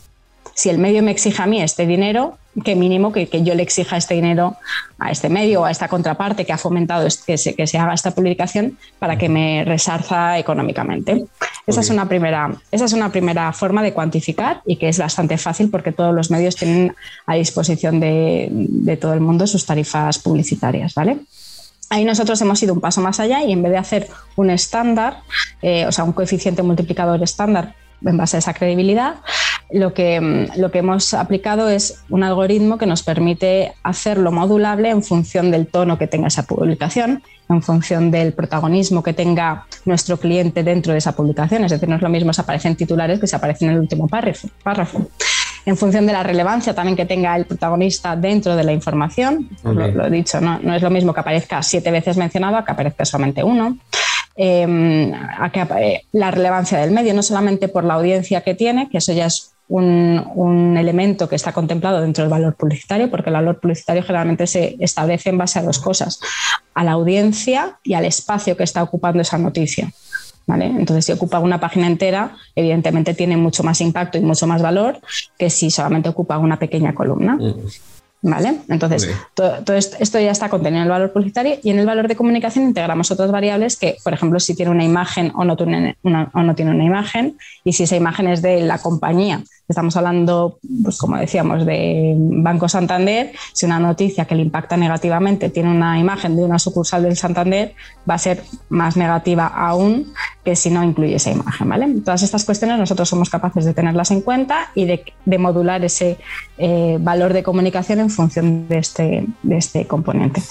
si 0.61 0.69
el 0.69 0.77
medio 0.77 1.01
me 1.01 1.09
exige 1.09 1.41
a 1.41 1.47
mí 1.47 1.59
este 1.59 1.87
dinero, 1.87 2.37
qué 2.63 2.75
mínimo 2.75 3.11
que, 3.11 3.27
yo 3.41 3.55
le 3.55 3.63
exija 3.63 3.97
este 3.97 4.13
dinero 4.13 4.57
a 4.99 5.09
este 5.09 5.27
medio 5.27 5.61
o 5.61 5.65
a 5.65 5.71
esta 5.71 5.87
contraparte 5.87 6.45
que 6.45 6.53
ha 6.53 6.59
fomentado 6.59 7.07
que 7.25 7.39
se, 7.39 7.55
que 7.55 7.65
se 7.65 7.79
haga 7.79 7.95
esta 7.95 8.11
publicación 8.11 8.77
para 8.99 9.17
que 9.17 9.27
me 9.27 9.65
resarza 9.65 10.37
económicamente. 10.37 11.25
Esa 11.65 11.81
es, 11.81 11.89
una 11.89 12.07
primera, 12.07 12.53
esa 12.71 12.85
es 12.85 12.93
una 12.93 13.11
primera 13.11 13.51
forma 13.53 13.81
de 13.81 13.91
cuantificar 13.91 14.61
y 14.63 14.75
que 14.75 14.87
es 14.87 14.99
bastante 14.99 15.39
fácil 15.39 15.71
porque 15.71 15.93
todos 15.93 16.13
los 16.13 16.29
medios 16.29 16.55
tienen 16.55 16.95
a 17.25 17.33
disposición 17.33 17.99
de, 17.99 18.99
todo 19.01 19.15
el 19.15 19.19
mundo 19.19 19.47
sus 19.47 19.65
tarifas 19.65 20.19
publicitarias. 20.19 20.93
¿vale? 20.93 21.21
Ahí 21.89 22.05
nosotros 22.05 22.39
hemos 22.39 22.61
ido 22.61 22.75
un 22.75 22.81
paso 22.81 23.01
más 23.01 23.19
allá 23.19 23.43
y 23.43 23.51
en 23.51 23.63
vez 23.63 23.71
de 23.71 23.79
hacer 23.79 24.07
un 24.35 24.51
estándar, 24.51 25.21
eh, 25.63 25.87
o 25.87 25.91
sea, 25.91 26.03
un 26.03 26.13
coeficiente 26.13 26.61
multiplicador 26.61 27.23
estándar 27.23 27.73
en 28.05 28.17
base 28.17 28.37
a 28.37 28.39
esa 28.39 28.53
credibilidad, 28.53 29.15
lo 29.73 29.93
que, 29.93 30.19
mm, 30.19 30.59
lo 30.59 30.71
que 30.71 30.79
hemos 30.79 31.13
aplicado 31.13 31.69
es 31.69 32.03
un 32.09 32.23
algoritmo 32.23 32.77
que 32.77 32.85
nos 32.85 33.03
permite 33.03 33.73
hacerlo 33.83 34.31
modulable 34.31 34.89
en 34.89 35.03
función 35.03 35.51
del 35.51 35.67
tono 35.67 35.97
que 35.97 36.07
tenga 36.07 36.27
esa 36.27 36.43
publicación, 36.43 37.23
en 37.49 37.61
función 37.61 38.11
del 38.11 38.33
protagonismo 38.33 39.03
que 39.03 39.13
tenga 39.13 39.65
nuestro 39.85 40.17
cliente 40.17 40.63
dentro 40.63 40.93
de 40.93 40.99
esa 40.99 41.15
publicación. 41.15 41.63
Es 41.63 41.71
decir, 41.71 41.89
no 41.89 41.95
es 41.95 42.01
lo 42.01 42.09
mismo 42.09 42.33
si 42.33 42.41
aparecen 42.41 42.75
titulares 42.75 43.19
que 43.19 43.27
si 43.27 43.35
aparecen 43.35 43.69
en 43.69 43.75
el 43.75 43.81
último 43.81 44.07
párrafo. 44.07 44.49
párrafo. 44.63 45.07
En 45.65 45.77
función 45.77 46.07
de 46.07 46.13
la 46.13 46.23
relevancia 46.23 46.73
también 46.73 46.97
que 46.97 47.05
tenga 47.05 47.35
el 47.35 47.45
protagonista 47.45 48.15
dentro 48.15 48.55
de 48.55 48.63
la 48.63 48.71
información, 48.71 49.47
lo, 49.63 50.05
he 50.05 50.09
dicho, 50.09 50.41
¿no? 50.41 50.59
no 50.59 50.73
es 50.73 50.81
lo 50.81 50.89
mismo 50.89 51.13
que 51.13 51.19
aparezca 51.19 51.61
siete 51.61 51.91
veces 51.91 52.17
mencionado 52.17 52.57
a 52.57 52.65
que 52.65 52.71
aparezca 52.71 53.05
solamente 53.05 53.43
uno. 53.43 53.77
Em, 54.35 55.13
a 55.13 55.51
que, 55.51 55.61
eh, 55.77 56.05
la 56.13 56.31
relevancia 56.31 56.79
del 56.79 56.91
medio, 56.91 57.13
no 57.13 57.21
solamente 57.21 57.67
por 57.67 57.83
la 57.83 57.95
audiencia 57.95 58.41
que 58.41 58.55
tiene, 58.55 58.89
que 58.89 58.99
eso 58.99 59.11
ya 59.11 59.25
es 59.25 59.50
un, 59.71 60.77
elemento 60.77 61.29
que 61.29 61.35
está 61.35 61.53
contemplado 61.53 62.01
dentro 62.01 62.23
del 62.23 62.31
valor 62.31 62.55
publicitario, 62.55 63.09
porque 63.09 63.29
el 63.29 63.35
valor 63.35 63.59
publicitario 63.59 64.03
generalmente 64.03 64.47
se 64.47 64.75
establece 64.79 65.29
en 65.29 65.37
base 65.37 65.59
a 65.59 65.63
dos 65.63 65.79
cosas, 65.79 66.19
a 66.73 66.83
la 66.83 66.93
audiencia 66.93 67.79
y 67.83 67.93
al 67.93 68.05
espacio 68.05 68.57
que 68.57 68.63
está 68.63 68.83
ocupando 68.83 69.21
esa 69.21 69.37
noticia. 69.37 69.91
¿Vale? 70.47 70.65
Entonces, 70.65 71.05
si 71.05 71.11
ocupa 71.11 71.39
una 71.39 71.59
página 71.59 71.87
entera, 71.87 72.35
evidentemente 72.55 73.13
tiene 73.13 73.37
mucho 73.37 73.63
más 73.63 73.79
impacto 73.79 74.17
y 74.17 74.21
mucho 74.21 74.47
más 74.47 74.61
valor 74.61 74.99
que 75.37 75.49
si 75.49 75.69
solamente 75.69 76.09
ocupa 76.09 76.39
una 76.39 76.57
pequeña 76.57 76.93
columna. 76.93 77.35
Mm. 77.35 77.67
¿Vale? 78.23 78.59
Entonces, 78.67 79.09
todo, 79.33 79.73
esto, 79.75 80.19
ya 80.19 80.29
está 80.29 80.47
contenido 80.47 80.81
en 80.81 80.83
el 80.83 80.91
valor 80.91 81.11
publicitario 81.11 81.57
y 81.63 81.71
en 81.71 81.79
el 81.79 81.87
valor 81.87 82.07
de 82.07 82.15
comunicación 82.15 82.65
integramos 82.65 83.09
otras 83.09 83.31
variables 83.31 83.77
que, 83.77 83.97
por 84.03 84.13
ejemplo, 84.13 84.39
si 84.39 84.55
tiene 84.55 84.69
una 84.69 84.83
imagen 84.83 85.31
o 85.33 85.43
no 85.43 85.57
tiene 85.57 85.97
una, 86.03 86.29
o 86.35 86.43
no 86.43 86.53
tiene 86.53 86.69
una 86.69 86.83
imagen 86.83 87.37
y 87.63 87.73
si 87.73 87.83
esa 87.83 87.95
imagen 87.95 88.27
es 88.27 88.43
de 88.43 88.61
la 88.61 88.77
compañía. 88.77 89.43
Estamos 89.71 89.95
hablando, 89.95 90.59
pues 90.83 90.97
como 90.97 91.15
decíamos, 91.15 91.65
de 91.65 92.13
Banco 92.17 92.67
Santander. 92.67 93.31
Si 93.53 93.65
una 93.65 93.79
noticia 93.79 94.25
que 94.25 94.35
le 94.35 94.41
impacta 94.41 94.75
negativamente 94.75 95.49
tiene 95.49 95.71
una 95.71 95.97
imagen 95.97 96.35
de 96.35 96.43
una 96.43 96.59
sucursal 96.59 97.03
del 97.03 97.15
Santander, 97.15 97.73
va 98.09 98.15
a 98.15 98.17
ser 98.17 98.43
más 98.69 98.97
negativa 98.97 99.47
aún 99.47 100.13
que 100.43 100.55
si 100.55 100.69
no 100.71 100.83
incluye 100.83 101.15
esa 101.15 101.31
imagen, 101.31 101.69
¿vale? 101.69 101.87
Todas 102.03 102.23
estas 102.23 102.43
cuestiones 102.43 102.77
nosotros 102.77 103.07
somos 103.07 103.29
capaces 103.29 103.63
de 103.63 103.73
tenerlas 103.73 104.11
en 104.11 104.21
cuenta 104.21 104.71
y 104.75 104.85
de, 104.85 105.37
modular 105.37 105.83
ese 105.85 106.17
eh, 106.57 106.97
valor 106.99 107.31
de 107.31 107.43
comunicación 107.43 107.99
en 107.99 108.09
función 108.09 108.67
de 108.67 108.77
este, 108.77 109.25
de 109.43 109.57
este 109.57 109.87
componente. 109.87 110.41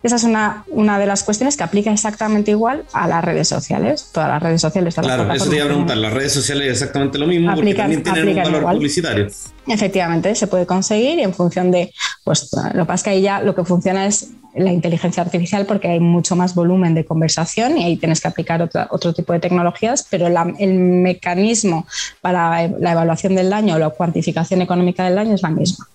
Esa 0.00 0.14
es 0.14 0.22
una, 0.22 0.64
una 0.68 0.98
de 0.98 1.06
las 1.06 1.24
cuestiones 1.24 1.56
que 1.56 1.64
aplica 1.64 1.90
exactamente 1.92 2.52
igual 2.52 2.84
a 2.92 3.08
las 3.08 3.24
redes 3.24 3.48
sociales. 3.48 4.10
Todas 4.12 4.28
las 4.28 4.40
redes 4.40 4.60
sociales. 4.60 4.94
claro, 4.94 5.32
eso 5.32 5.50
te 5.50 5.56
iba 5.56 5.64
a 5.64 5.68
preguntar. 5.68 5.96
Las 5.96 6.12
redes 6.12 6.32
sociales 6.32 6.66
es 6.68 6.72
exactamente 6.74 7.18
lo 7.18 7.26
mismo 7.26 7.52
porque 7.52 7.74
también 7.74 8.04
tienen 8.04 8.28
un 8.28 8.36
valor 8.36 8.47
publicitario. 8.52 9.28
Efectivamente, 9.66 10.34
se 10.34 10.46
puede 10.46 10.66
conseguir 10.66 11.18
y 11.18 11.22
en 11.22 11.34
función 11.34 11.70
de, 11.70 11.92
pues 12.24 12.50
lo 12.74 12.82
que 12.82 12.86
pasa 12.86 12.94
es 12.94 13.02
que 13.02 13.10
ahí 13.10 13.22
ya 13.22 13.40
lo 13.40 13.54
que 13.54 13.64
funciona 13.64 14.06
es 14.06 14.30
la 14.54 14.72
inteligencia 14.72 15.22
artificial 15.22 15.66
porque 15.66 15.88
hay 15.88 16.00
mucho 16.00 16.36
más 16.36 16.54
volumen 16.54 16.94
de 16.94 17.04
conversación 17.04 17.78
y 17.78 17.84
ahí 17.84 17.96
tienes 17.96 18.20
que 18.20 18.28
aplicar 18.28 18.68
otro 18.90 19.12
tipo 19.12 19.32
de 19.32 19.40
tecnologías, 19.40 20.06
pero 20.10 20.26
el 20.26 20.74
mecanismo 20.74 21.86
para 22.20 22.66
la 22.68 22.92
evaluación 22.92 23.34
del 23.34 23.50
daño 23.50 23.76
o 23.76 23.78
la 23.78 23.90
cuantificación 23.90 24.62
económica 24.62 25.04
del 25.04 25.14
daño 25.14 25.34
es 25.34 25.42
la 25.42 25.50
misma. 25.50 25.86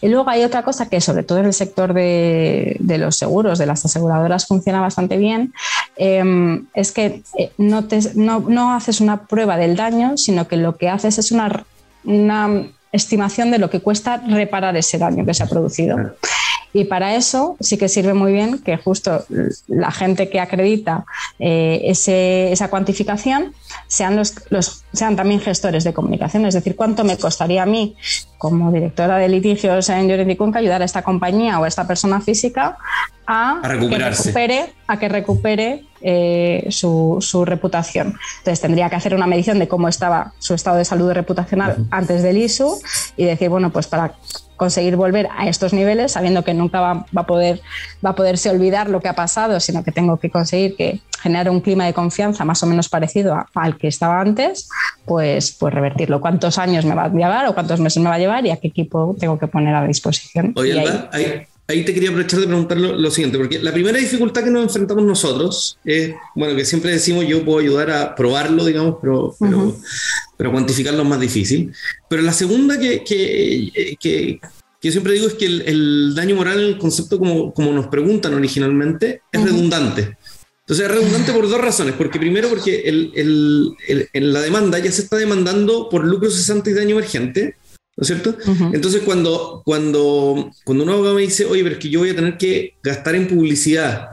Y 0.00 0.08
luego 0.08 0.28
hay 0.28 0.44
otra 0.44 0.62
cosa 0.62 0.88
que 0.88 1.00
sobre 1.00 1.22
todo 1.22 1.38
en 1.38 1.46
el 1.46 1.54
sector 1.54 1.94
de, 1.94 2.76
los 2.80 3.16
seguros, 3.16 3.58
de 3.58 3.66
las 3.66 3.84
aseguradoras, 3.84 4.46
funciona 4.46 4.80
bastante 4.80 5.16
bien, 5.16 5.52
em, 5.96 6.66
es 6.74 6.92
que 6.92 7.22
eh, 7.38 7.50
no, 7.56 7.86
no, 8.14 8.74
haces 8.74 9.00
una 9.00 9.22
prueba 9.26 9.56
del 9.56 9.76
daño, 9.76 10.16
sino 10.16 10.46
que 10.48 10.56
lo 10.58 10.76
que 10.76 10.90
haces 10.90 11.18
es 11.18 11.32
una, 11.32 11.64
una 12.06 12.66
estimación 12.92 13.50
de 13.50 13.58
lo 13.58 13.68
que 13.68 13.80
cuesta 13.80 14.22
reparar 14.26 14.76
ese 14.76 14.98
daño 14.98 15.24
que 15.26 15.34
se 15.34 15.42
ha 15.42 15.46
producido. 15.46 15.96
Y 16.76 16.84
para 16.84 17.16
eso 17.16 17.56
sí 17.58 17.78
que 17.78 17.88
sirve 17.88 18.12
muy 18.12 18.32
bien 18.32 18.58
que 18.58 18.76
justo 18.76 19.24
la 19.66 19.90
gente 19.90 20.28
que 20.28 20.40
acredita 20.40 21.06
eh, 21.38 21.80
esa 21.86 22.68
cuantificación 22.68 23.54
sean, 23.88 24.14
los, 24.14 24.84
sean 24.92 25.16
también 25.16 25.40
gestores 25.40 25.84
de 25.84 25.94
comunicación. 25.94 26.44
Es 26.44 26.52
decir, 26.52 26.76
cuánto 26.76 27.02
me 27.02 27.16
costaría 27.16 27.62
a 27.62 27.66
mí, 27.66 27.96
como 28.36 28.70
directora 28.70 29.16
de 29.16 29.30
litigios 29.30 29.88
en 29.88 30.10
y 30.10 30.56
ayudar 30.58 30.82
a 30.82 30.84
esta 30.84 31.00
compañía 31.00 31.58
o 31.58 31.64
a 31.64 31.68
esta 31.68 31.86
persona 31.86 32.20
física 32.20 32.76
a, 33.26 33.62
que 33.62 33.98
recupere, 33.98 34.74
a 34.86 34.98
que 34.98 35.08
recupere 35.08 35.84
eh, 36.02 36.66
su, 36.68 37.44
reputación. 37.46 38.18
Entonces 38.40 38.60
tendría 38.60 38.90
que 38.90 38.96
hacer 38.96 39.14
una 39.14 39.26
medición 39.26 39.58
de 39.58 39.66
cómo 39.66 39.88
estaba 39.88 40.34
su 40.38 40.52
estado 40.52 40.76
de 40.76 40.84
salud 40.84 41.10
reputacional 41.12 41.86
antes 41.90 42.22
del 42.22 42.36
ISU 42.36 42.78
y 43.16 43.24
decir, 43.24 43.48
bueno, 43.48 43.70
pues 43.70 43.86
para 43.86 44.12
conseguir 44.56 44.96
volver 44.96 45.28
a 45.36 45.48
estos 45.48 45.72
niveles, 45.72 46.12
sabiendo 46.12 46.44
que 46.44 46.54
nunca 46.54 46.80
va, 46.80 47.06
a 47.14 47.26
poder, 47.26 47.60
va 48.04 48.10
a 48.10 48.14
poderse 48.14 48.50
olvidar 48.50 48.90
lo 48.90 49.00
que 49.00 49.08
ha 49.08 49.14
pasado, 49.14 49.60
sino 49.60 49.84
que 49.84 49.92
tengo 49.92 50.18
que 50.18 50.30
conseguir 50.30 50.76
que 50.76 51.00
generar 51.20 51.50
un 51.50 51.60
clima 51.60 51.86
de 51.86 51.94
confianza 51.94 52.44
más 52.44 52.62
o 52.62 52.66
menos 52.66 52.88
parecido 52.88 53.36
al 53.54 53.78
que 53.78 53.88
estaba 53.88 54.20
antes, 54.20 54.68
pues, 55.04 55.52
pues 55.52 55.74
revertirlo. 55.74 56.20
¿Cuántos 56.20 56.58
años 56.58 56.84
me 56.84 56.94
va 56.94 57.04
a 57.04 57.08
llevar 57.08 57.46
o 57.46 57.54
cuántos 57.54 57.80
meses 57.80 58.02
me 58.02 58.08
va 58.08 58.16
a 58.16 58.18
llevar 58.18 58.46
y 58.46 58.50
a 58.50 58.56
qué 58.56 58.68
equipo 58.68 59.16
tengo 59.18 59.38
que 59.38 59.46
poner 59.46 59.74
a 59.74 59.86
disposición? 59.86 60.52
Oye, 60.56 60.78
ahí, 61.12 61.46
te 61.66 61.92
quería 61.92 62.10
aprovechar 62.10 62.40
de 62.40 62.46
preguntar 62.46 62.78
lo, 62.78 63.10
siguiente, 63.10 63.38
porque 63.38 63.58
la 63.58 63.72
primera 63.72 63.98
dificultad 63.98 64.44
que 64.44 64.50
nos 64.50 64.62
enfrentamos 64.62 65.04
nosotros 65.04 65.78
es, 65.84 66.14
bueno, 66.36 66.54
que 66.56 66.64
siempre 66.64 66.92
decimos 66.92 67.26
yo 67.26 67.44
puedo 67.44 67.58
ayudar 67.58 67.90
a 67.90 68.14
probarlo, 68.14 68.64
digamos, 68.64 68.96
pero, 69.00 69.36
pero 70.36 70.52
cuantificarlo 70.52 71.02
es 71.02 71.08
más 71.08 71.20
difícil. 71.20 71.72
Pero 72.08 72.22
la 72.22 72.32
segunda 72.32 72.78
que, 72.78 73.02
que, 73.02 73.96
que, 73.98 74.40
yo 74.80 74.92
siempre 74.92 75.14
digo 75.14 75.26
es 75.26 75.34
que 75.34 75.46
el, 75.46 76.14
daño 76.14 76.36
moral, 76.36 76.60
el 76.60 76.78
concepto 76.78 77.18
como, 77.18 77.52
como 77.52 77.72
nos 77.72 77.88
preguntan 77.88 78.34
originalmente, 78.34 79.22
es 79.32 79.42
redundante. 79.42 80.16
Entonces 80.60 80.86
es 80.86 80.90
redundante 80.90 81.32
por 81.32 81.48
dos 81.48 81.60
razones. 81.60 81.94
Porque 81.96 82.20
primero, 82.20 82.48
porque 82.48 82.82
el, 82.86 83.12
el, 83.16 84.08
en 84.12 84.32
la 84.32 84.40
demanda 84.40 84.78
ya 84.78 84.92
se 84.92 85.02
está 85.02 85.16
demandando 85.16 85.88
por 85.88 86.04
lucro 86.04 86.30
cesante 86.30 86.70
y 86.70 86.74
daño 86.74 86.96
emergente. 86.96 87.56
¿No 87.96 88.02
es 88.02 88.08
cierto? 88.08 88.36
Entonces, 88.74 89.02
cuando, 89.04 89.62
cuando, 89.64 90.50
cuando 90.64 90.84
un 90.84 90.90
abogado 90.90 91.14
me 91.14 91.22
dice, 91.22 91.46
oye, 91.46 91.62
pero 91.62 91.76
es 91.76 91.80
que 91.80 91.88
yo 91.88 92.00
voy 92.00 92.10
a 92.10 92.16
tener 92.16 92.36
que 92.36 92.74
gastar 92.82 93.14
en 93.14 93.26
publicidad 93.26 94.10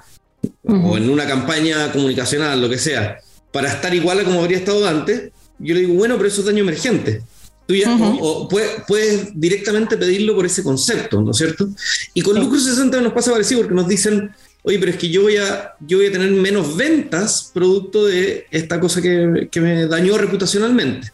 o 0.63 0.95
en 0.95 1.09
una 1.09 1.27
campaña 1.27 1.91
comunicacional, 1.91 2.61
lo 2.61 2.69
que 2.69 2.77
sea, 2.77 3.17
para 3.51 3.67
estar 3.69 3.93
igual 3.93 4.21
a 4.21 4.23
como 4.23 4.41
habría 4.41 4.57
estado 4.57 4.87
antes, 4.87 5.31
yo 5.59 5.75
le 5.75 5.81
digo, 5.81 5.95
bueno, 5.95 6.15
pero 6.15 6.29
eso 6.29 6.39
es 6.41 6.47
daño 6.47 6.63
emergente. 6.63 7.23
Tú 7.67 7.75
ya, 7.75 7.95
o, 8.21 8.47
puedes, 8.47 9.39
directamente 9.39 9.97
pedirlo 9.97 10.35
por 10.35 10.45
ese 10.45 10.63
concepto, 10.63 11.21
¿no 11.21 11.31
es 11.31 11.37
cierto? 11.37 11.69
Y 12.13 12.21
con 12.21 12.39
lucro 12.39 12.59
60 12.59 13.01
nos 13.01 13.13
pasa 13.13 13.31
parecido 13.31 13.61
porque 13.61 13.75
nos 13.75 13.87
dicen, 13.87 14.31
oye, 14.63 14.79
pero 14.79 14.91
es 14.91 14.97
que 14.97 15.09
yo 15.09 15.23
voy 15.23 15.37
a, 15.37 15.73
yo 15.79 15.97
voy 15.97 16.07
a 16.07 16.11
tener 16.11 16.31
menos 16.31 16.75
ventas 16.75 17.51
producto 17.53 18.05
de 18.05 18.47
esta 18.51 18.79
cosa 18.79 19.01
que, 19.01 19.47
que 19.51 19.61
me 19.61 19.87
dañó 19.87 20.17
reputacionalmente. 20.17 21.11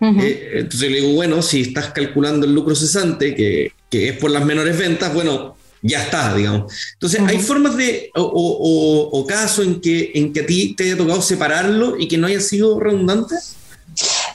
Eh, 0.00 0.50
entonces 0.56 0.90
le 0.90 1.00
digo, 1.00 1.14
bueno, 1.14 1.40
si 1.42 1.62
estás 1.62 1.90
calculando 1.90 2.46
el 2.46 2.54
lucro 2.54 2.74
cesante, 2.74 3.34
que, 3.34 3.72
que, 3.90 4.10
es 4.10 4.18
por 4.18 4.30
las 4.30 4.44
menores 4.44 4.78
ventas, 4.78 5.12
bueno, 5.14 5.56
ya 5.82 6.02
está, 6.02 6.34
digamos. 6.34 6.72
Entonces, 6.94 7.20
¿hay 7.26 7.38
formas 7.38 7.76
de, 7.76 8.10
o, 8.14 8.22
o, 8.22 9.18
o 9.18 9.26
casos 9.26 9.66
en 9.66 9.80
que, 9.80 10.12
en 10.14 10.32
que 10.32 10.40
a 10.40 10.46
ti 10.46 10.74
te 10.74 10.84
haya 10.84 10.96
tocado 10.96 11.22
separarlo 11.22 11.96
y 11.98 12.08
que 12.08 12.18
no 12.18 12.26
haya 12.26 12.40
sido 12.40 12.78
redundante? 12.78 13.36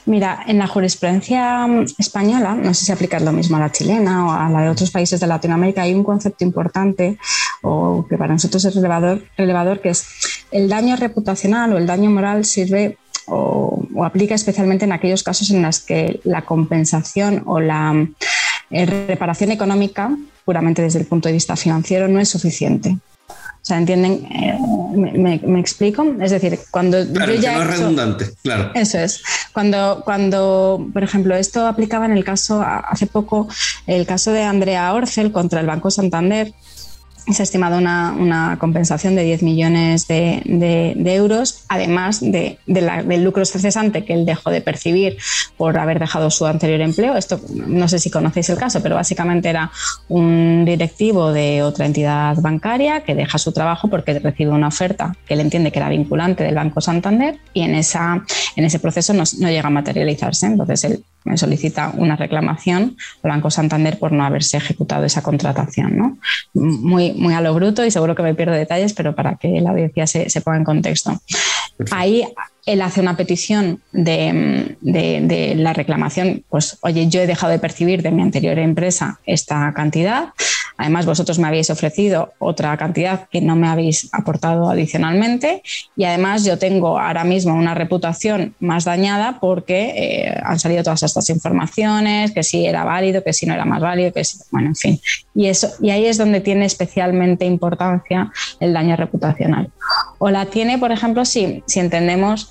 Mira, 0.04 0.42
en 0.46 0.58
la 0.58 0.66
jurisprudencia 0.66 1.66
mm, 1.66 1.86
española, 1.98 2.54
no 2.54 2.74
sé 2.74 2.84
si 2.84 2.92
aplicar 2.92 3.22
lo 3.22 3.32
mismo 3.32 3.56
a 3.56 3.60
la 3.60 3.70
chilena 3.70 4.26
o 4.26 4.32
a 4.32 4.48
la 4.48 4.62
de 4.62 4.68
otros 4.68 4.90
países 4.90 5.20
de 5.20 5.26
Latinoamérica, 5.26 5.82
hay 5.82 5.94
un 5.94 6.02
concepto 6.02 6.44
importante 6.44 7.18
o 7.62 8.04
que 8.08 8.18
para 8.18 8.32
nosotros 8.32 8.64
es 8.64 8.74
relevador, 8.74 9.22
relevador 9.36 9.80
que 9.80 9.90
es 9.90 10.04
el 10.50 10.68
daño 10.68 10.96
reputacional 10.96 11.72
o 11.72 11.78
el 11.78 11.86
daño 11.86 12.10
moral 12.10 12.44
sirve 12.44 12.98
o, 13.26 13.86
aplica 14.04 14.34
especialmente 14.34 14.84
en 14.84 14.92
aquellos 14.92 15.22
casos 15.22 15.50
en 15.50 15.62
los 15.62 15.80
que 15.80 16.20
la 16.24 16.42
compensación 16.42 17.42
o 17.46 17.60
la 17.60 18.06
eh, 18.70 18.86
reparación 18.86 19.50
económica, 19.50 20.16
puramente 20.44 20.82
desde 20.82 21.00
el 21.00 21.06
punto 21.06 21.28
de 21.28 21.34
vista 21.34 21.56
financiero, 21.56 22.08
no 22.08 22.20
es 22.20 22.28
suficiente. 22.28 22.96
O 23.62 23.64
sea, 23.64 23.78
¿entienden? 23.78 24.26
Eh, 24.32 24.58
me, 25.46 25.60
explico? 25.60 26.04
Es 26.20 26.32
decir, 26.32 26.58
cuando 26.72 26.98
claro, 27.12 27.32
ya 27.34 27.54
no 27.54 27.62
es 27.62 27.78
redundante, 27.78 28.30
claro. 28.42 28.72
Eso 28.74 28.98
es. 28.98 29.22
Cuando, 29.52 30.02
cuando, 30.04 30.88
por 30.92 31.04
ejemplo, 31.04 31.36
esto 31.36 31.64
aplicaba 31.68 32.06
en 32.06 32.12
el 32.12 32.24
caso, 32.24 32.60
hace 32.60 33.06
poco, 33.06 33.48
el 33.86 34.04
caso 34.04 34.32
de 34.32 34.42
Andrea 34.42 34.92
Orcel 34.92 35.30
contra 35.30 35.60
el 35.60 35.68
Banco 35.68 35.92
Santander, 35.92 36.52
se 37.30 37.42
ha 37.42 37.44
estimado 37.44 37.78
una, 37.78 38.56
compensación 38.58 39.14
de 39.14 39.24
10 39.24 39.42
millones 39.42 40.08
de, 40.08 40.42
euros, 41.04 41.64
además 41.68 42.20
de, 42.20 42.58
del 42.66 43.24
lucro 43.24 43.44
cesante 43.44 44.04
que 44.04 44.14
él 44.14 44.26
dejó 44.26 44.50
de 44.50 44.60
percibir 44.60 45.16
por 45.56 45.78
haber 45.78 45.98
dejado 45.98 46.30
su 46.30 46.46
anterior 46.46 46.80
empleo. 46.80 47.16
Esto 47.16 47.40
no 47.66 47.88
sé 47.88 47.98
si 47.98 48.10
conocéis 48.10 48.50
el 48.50 48.58
caso, 48.58 48.82
pero 48.82 48.96
básicamente 48.96 49.48
era 49.48 49.70
un 50.08 50.64
directivo 50.64 51.32
de 51.32 51.62
otra 51.62 51.86
entidad 51.86 52.36
bancaria 52.40 53.04
que 53.04 53.14
deja 53.14 53.38
su 53.38 53.52
trabajo 53.52 53.88
porque 53.88 54.18
recibe 54.18 54.50
una 54.50 54.68
oferta 54.68 55.16
que 55.26 55.34
él 55.34 55.40
entiende 55.40 55.72
que 55.72 55.78
era 55.78 55.88
vinculante 55.88 56.44
del 56.44 56.54
Banco 56.54 56.80
Santander 56.80 57.38
y 57.52 57.62
en, 57.62 57.74
esa, 57.74 58.24
en 58.56 58.64
ese 58.64 58.78
proceso 58.78 59.12
no, 59.12 59.24
no 59.38 59.48
llega 59.48 59.68
a 59.68 59.70
materializarse. 59.70 60.46
Entonces 60.46 60.84
él 60.84 61.04
solicita 61.36 61.92
una 61.96 62.16
reclamación 62.16 62.96
al 63.22 63.30
Banco 63.30 63.50
Santander 63.50 63.98
por 63.98 64.12
no 64.12 64.24
haberse 64.24 64.56
ejecutado 64.56 65.04
esa 65.04 65.22
contratación. 65.22 65.96
¿no? 65.96 66.18
Muy, 66.54 67.12
muy 67.12 67.34
a 67.34 67.40
lo 67.40 67.54
bruto 67.54 67.84
y 67.84 67.90
seguro 67.90 68.14
que 68.14 68.22
me 68.22 68.34
pierdo 68.34 68.54
detalles, 68.54 68.92
pero 68.92 69.14
para 69.14 69.36
que 69.36 69.60
la 69.60 69.70
audiencia 69.70 70.06
se, 70.06 70.30
se 70.30 70.40
ponga 70.40 70.58
en 70.58 70.64
contexto. 70.64 71.20
Ahí 71.90 72.24
él 72.66 72.80
hace 72.82 73.00
una 73.00 73.16
petición 73.16 73.80
de, 73.92 74.76
de, 74.80 75.54
la 75.56 75.72
reclamación, 75.72 76.44
pues 76.48 76.78
oye, 76.82 77.08
yo 77.08 77.20
he 77.20 77.26
dejado 77.26 77.52
de 77.52 77.58
percibir 77.58 78.02
de 78.02 78.10
mi 78.10 78.22
anterior 78.22 78.58
empresa 78.58 79.18
esta 79.26 79.72
cantidad, 79.74 80.32
Además, 80.76 81.06
vosotros 81.06 81.38
me 81.38 81.48
habéis 81.48 81.70
ofrecido 81.70 82.32
otra 82.38 82.76
cantidad 82.76 83.28
que 83.30 83.40
no 83.40 83.56
me 83.56 83.68
habéis 83.68 84.08
aportado 84.12 84.70
adicionalmente 84.70 85.62
y 85.96 86.04
además 86.04 86.44
yo 86.44 86.58
tengo 86.58 86.98
ahora 86.98 87.24
mismo 87.24 87.54
una 87.54 87.74
reputación 87.74 88.54
más 88.58 88.84
dañada 88.84 89.38
porque 89.40 89.92
eh, 89.96 90.40
han 90.42 90.58
salido 90.58 90.82
todas 90.82 91.02
estas 91.02 91.28
informaciones, 91.30 92.32
que 92.32 92.42
si 92.42 92.66
era 92.66 92.84
válido, 92.84 93.22
que 93.22 93.32
si 93.32 93.46
no 93.46 93.54
era 93.54 93.64
más 93.64 93.80
válido, 93.80 94.12
que 94.12 94.24
si, 94.24 94.38
bueno, 94.50 94.68
en 94.68 94.76
fin. 94.76 95.00
Y, 95.34 95.46
eso, 95.46 95.68
y 95.80 95.90
ahí 95.90 96.06
es 96.06 96.18
donde 96.18 96.40
tiene 96.40 96.64
especialmente 96.64 97.44
importancia 97.44 98.32
el 98.60 98.72
daño 98.72 98.96
reputacional. 98.96 99.70
O 100.18 100.30
la 100.30 100.46
tiene, 100.46 100.78
por 100.78 100.92
ejemplo, 100.92 101.24
si, 101.24 101.62
si 101.66 101.80
entendemos 101.80 102.50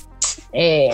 eh, 0.53 0.89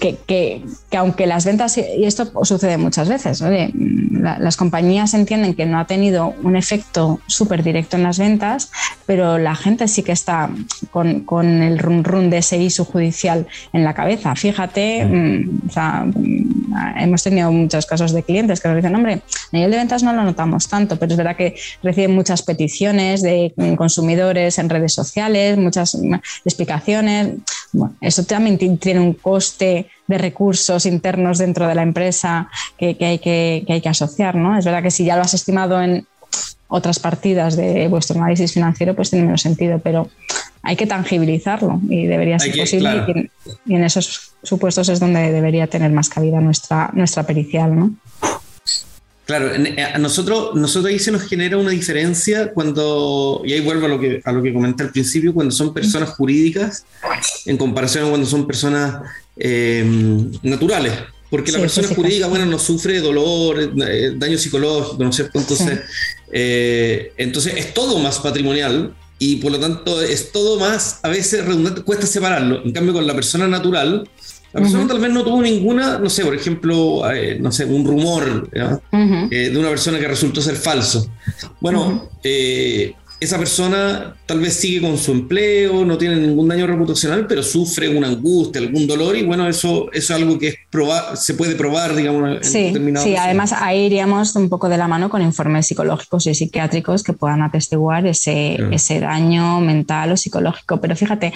que, 0.00 0.16
que, 0.26 0.62
aunque 0.96 1.26
las 1.26 1.44
ventas, 1.44 1.76
y 1.78 2.04
esto 2.04 2.30
sucede 2.44 2.78
muchas 2.78 3.08
veces, 3.08 3.42
las 3.42 4.56
compañías 4.56 5.14
entienden 5.14 5.54
que 5.54 5.66
no 5.66 5.78
ha 5.78 5.86
tenido 5.86 6.34
un 6.42 6.56
efecto 6.56 7.20
súper 7.26 7.62
directo 7.62 7.96
en 7.96 8.02
las 8.04 8.18
ventas, 8.18 8.70
pero 9.06 9.38
la 9.38 9.54
gente 9.54 9.88
sí 9.88 10.02
que 10.02 10.12
está 10.12 10.50
con, 10.90 11.20
con 11.20 11.62
el 11.62 11.78
run 11.78 12.04
run 12.04 12.30
de 12.30 12.38
ese 12.38 12.56
ISU 12.56 12.84
judicial 12.84 13.46
en 13.72 13.84
la 13.84 13.94
cabeza. 13.94 14.34
Fíjate, 14.34 15.04
mm, 15.04 15.68
mm, 15.76 16.74
hemos 16.98 17.22
tenido 17.22 17.52
muchos 17.52 17.86
casos 17.86 18.12
de 18.12 18.22
clientes 18.22 18.60
que 18.60 18.68
nos 18.68 18.76
dicen, 18.76 18.94
hombre, 18.94 19.14
a 19.14 19.56
nivel 19.56 19.70
de 19.70 19.76
ventas 19.76 20.02
no 20.02 20.12
lo 20.12 20.22
notamos 20.22 20.68
tanto, 20.68 20.98
pero 20.98 21.12
es 21.12 21.18
verdad 21.18 21.36
que 21.36 21.54
reciben 21.82 22.14
muchas 22.14 22.42
peticiones 22.42 23.22
de 23.22 23.52
consumidores 23.76 24.58
en 24.58 24.68
redes 24.68 24.92
sociales, 24.92 25.58
muchas 25.58 25.96
explicaciones 26.44 27.34
bueno, 27.72 27.96
eso 28.00 28.22
también 28.24 28.56
tiene 28.84 29.00
un 29.00 29.14
coste 29.14 29.88
de 30.06 30.18
recursos 30.18 30.86
internos 30.86 31.38
dentro 31.38 31.66
de 31.66 31.74
la 31.74 31.82
empresa 31.82 32.48
que, 32.78 32.96
hay, 33.00 33.18
que, 33.18 33.64
hay 33.68 33.80
que 33.80 33.88
asociar, 33.88 34.36
¿no? 34.36 34.56
Es 34.56 34.64
verdad 34.64 34.82
que 34.82 34.90
si 34.90 35.04
ya 35.04 35.16
lo 35.16 35.22
has 35.22 35.34
estimado 35.34 35.82
en 35.82 36.06
otras 36.68 36.98
partidas 36.98 37.56
de 37.56 37.88
vuestro 37.88 38.18
análisis 38.18 38.52
financiero, 38.52 38.94
pues 38.94 39.10
tiene 39.10 39.26
menos 39.26 39.42
sentido, 39.42 39.78
pero 39.78 40.08
hay 40.62 40.76
que 40.76 40.86
tangibilizarlo 40.86 41.80
y 41.88 42.06
debería 42.06 42.38
ser 42.38 42.56
posible 42.56 43.30
y, 43.66 43.74
en, 43.74 43.84
esos 43.84 44.32
supuestos 44.42 44.88
es 44.88 44.98
donde 44.98 45.30
debería 45.30 45.66
tener 45.66 45.90
más 45.90 46.08
cabida 46.08 46.40
nuestra, 46.40 46.90
nuestra 46.94 47.22
pericial, 47.24 47.76
¿no? 47.76 47.94
Claro, 49.26 49.50
a 49.94 49.98
nosotros, 49.98 50.54
nosotros 50.54 50.92
ahí 50.92 50.98
se 50.98 51.10
nos 51.10 51.22
genera 51.22 51.56
una 51.56 51.70
diferencia 51.70 52.52
cuando, 52.52 53.40
y 53.44 53.54
ahí 53.54 53.60
vuelvo 53.60 53.86
a 53.86 53.88
lo 53.88 53.98
que, 53.98 54.20
a 54.22 54.32
lo 54.32 54.42
que 54.42 54.52
comenté 54.52 54.82
al 54.82 54.90
principio, 54.90 55.32
cuando 55.32 55.50
son 55.50 55.72
personas 55.72 56.10
jurídicas 56.10 56.84
en 57.46 57.56
comparación 57.56 58.04
a 58.04 58.08
cuando 58.10 58.26
son 58.26 58.46
personas 58.46 59.00
em, 59.36 60.30
naturales. 60.42 60.92
Porque 61.30 61.52
la 61.52 61.58
persona 61.58 61.88
jurídica, 61.88 62.26
bueno, 62.26 62.44
no 62.44 62.58
sufre 62.58 63.00
dolor, 63.00 63.72
eh, 63.88 64.12
daño 64.14 64.36
psicológico, 64.36 65.02
¿no 65.02 65.08
es 65.08 65.16
cierto? 65.16 65.38
Entonces, 65.38 65.80
eh, 66.30 67.12
entonces 67.16 67.54
es 67.56 67.72
todo 67.72 67.98
más 67.98 68.18
patrimonial 68.18 68.94
y 69.18 69.36
por 69.36 69.52
lo 69.52 69.58
tanto 69.58 70.02
es 70.02 70.32
todo 70.32 70.60
más, 70.60 71.00
a 71.02 71.08
veces 71.08 71.44
redundante, 71.44 71.82
cuesta 71.82 72.06
separarlo. 72.06 72.62
En 72.62 72.72
cambio, 72.72 72.92
con 72.92 73.06
la 73.06 73.14
persona 73.14 73.48
natural, 73.48 74.08
la 74.54 74.60
persona 74.60 74.86
tal 74.86 75.00
vez 75.00 75.10
no 75.10 75.24
tuvo 75.24 75.42
ninguna, 75.42 75.98
no 75.98 76.08
sé, 76.08 76.24
por 76.24 76.32
ejemplo, 76.32 77.10
eh, 77.12 77.38
no 77.40 77.50
sé, 77.50 77.64
un 77.64 77.84
rumor 77.84 78.48
eh, 78.52 79.50
de 79.50 79.58
una 79.58 79.68
persona 79.68 79.98
que 79.98 80.06
resultó 80.06 80.40
ser 80.40 80.54
falso. 80.54 81.08
Bueno, 81.60 82.08
eh, 82.22 82.94
esa 83.18 83.36
persona 83.36 84.14
tal 84.26 84.38
vez 84.38 84.54
sigue 84.54 84.80
con 84.80 84.96
su 84.96 85.10
empleo, 85.10 85.84
no 85.84 85.98
tiene 85.98 86.16
ningún 86.16 86.46
daño 86.46 86.68
reputacional, 86.68 87.26
pero 87.26 87.42
sufre 87.42 87.88
una 87.88 88.06
angustia, 88.06 88.60
algún 88.60 88.86
dolor, 88.86 89.16
y 89.16 89.24
bueno, 89.24 89.48
eso, 89.48 89.90
eso 89.92 90.14
es 90.14 90.22
algo 90.22 90.38
que 90.38 90.48
es 90.48 90.56
se 91.20 91.34
puede 91.34 91.56
probar, 91.56 91.96
digamos, 91.96 92.38
sí, 92.42 92.66
en 92.66 92.96
Sí, 92.98 93.16
además 93.16 93.52
ahí 93.52 93.86
iríamos 93.86 94.36
un 94.36 94.48
poco 94.48 94.68
de 94.68 94.78
la 94.78 94.86
mano 94.86 95.10
con 95.10 95.20
informes 95.20 95.66
psicológicos 95.66 96.28
y 96.28 96.34
psiquiátricos 96.36 97.02
que 97.02 97.12
puedan 97.12 97.42
atestiguar 97.42 98.06
ese, 98.06 98.56
ese 98.70 99.00
daño 99.00 99.60
mental 99.60 100.12
o 100.12 100.16
psicológico. 100.16 100.80
Pero 100.80 100.94
fíjate, 100.94 101.32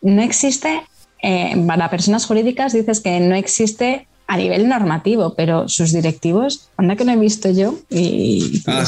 no 0.00 0.22
existe 0.22 0.80
eh, 1.22 1.54
para 1.66 1.90
personas 1.90 2.26
jurídicas 2.26 2.72
dices 2.72 3.00
que 3.00 3.20
no 3.20 3.34
existe 3.34 4.06
a 4.26 4.36
nivel 4.36 4.68
normativo, 4.68 5.34
pero 5.34 5.68
sus 5.68 5.92
directivos, 5.92 6.68
anda 6.76 6.96
que 6.96 7.04
no 7.04 7.12
he 7.12 7.16
visto 7.16 7.50
yo, 7.50 7.74
y 7.90 8.62
ah, 8.66 8.84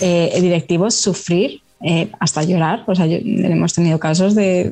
eh, 0.00 0.38
directivos 0.40 0.94
sufrir 0.94 1.62
eh, 1.82 2.10
hasta 2.20 2.42
llorar. 2.42 2.84
O 2.86 2.94
sea, 2.94 3.06
hemos 3.06 3.72
tenido 3.72 3.98
casos 3.98 4.34
de, 4.34 4.70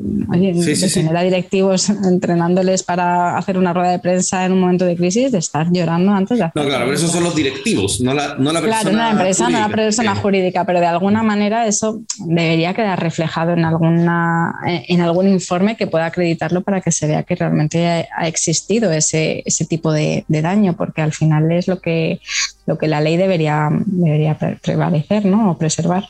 tener 0.92 1.16
a 1.16 1.22
directivos 1.22 1.88
entrenándoles 2.04 2.82
para 2.82 3.38
hacer 3.38 3.56
una 3.56 3.72
rueda 3.72 3.92
de 3.92 3.98
prensa 3.98 4.44
en 4.44 4.52
un 4.52 4.60
momento 4.60 4.84
de 4.84 4.94
crisis, 4.94 5.32
de 5.32 5.38
estar 5.38 5.72
llorando 5.72 6.12
antes 6.12 6.36
de 6.36 6.44
hacer. 6.44 6.62
No, 6.62 6.68
claro, 6.68 6.84
pero 6.84 6.96
esos 6.96 7.10
son 7.10 7.24
los 7.24 7.34
directivos, 7.34 8.00
no 8.02 8.12
la, 8.12 8.34
no 8.34 8.52
la 8.52 8.60
persona. 8.60 8.90
Claro, 8.90 8.96
la 8.96 9.10
empresa, 9.12 9.48
no 9.48 9.58
la 9.58 9.68
persona 9.68 10.14
jurídica, 10.16 10.66
pero 10.66 10.80
de 10.80 10.86
alguna 10.86 11.22
manera 11.22 11.66
eso 11.66 12.02
debería 12.18 12.74
quedar 12.74 13.00
reflejado 13.00 13.52
en, 13.52 13.64
alguna, 13.64 14.54
en 14.66 15.00
algún 15.00 15.28
informe 15.28 15.76
que 15.76 15.86
pueda 15.86 16.06
acreditarlo 16.06 16.62
para 16.62 16.82
que 16.82 16.92
se 16.92 17.06
vea 17.06 17.22
que 17.22 17.36
realmente 17.36 18.06
ha 18.14 18.28
existido 18.28 18.92
ese, 18.92 19.42
ese 19.46 19.64
tipo 19.64 19.92
de, 19.92 20.24
de 20.28 20.42
daño, 20.42 20.76
porque 20.76 21.00
al 21.00 21.12
final 21.12 21.50
es 21.52 21.68
lo 21.68 21.80
que, 21.80 22.20
lo 22.66 22.76
que 22.76 22.86
la 22.86 23.00
ley 23.00 23.16
debería, 23.16 23.70
debería 23.70 24.36
prevalecer 24.62 25.24
¿no? 25.24 25.52
o 25.52 25.58
preservar. 25.58 26.04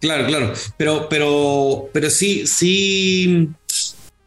Claro, 0.00 0.26
claro. 0.26 0.52
Pero, 0.76 1.08
pero, 1.08 1.88
pero 1.92 2.10
sí, 2.10 2.46
sí. 2.46 3.48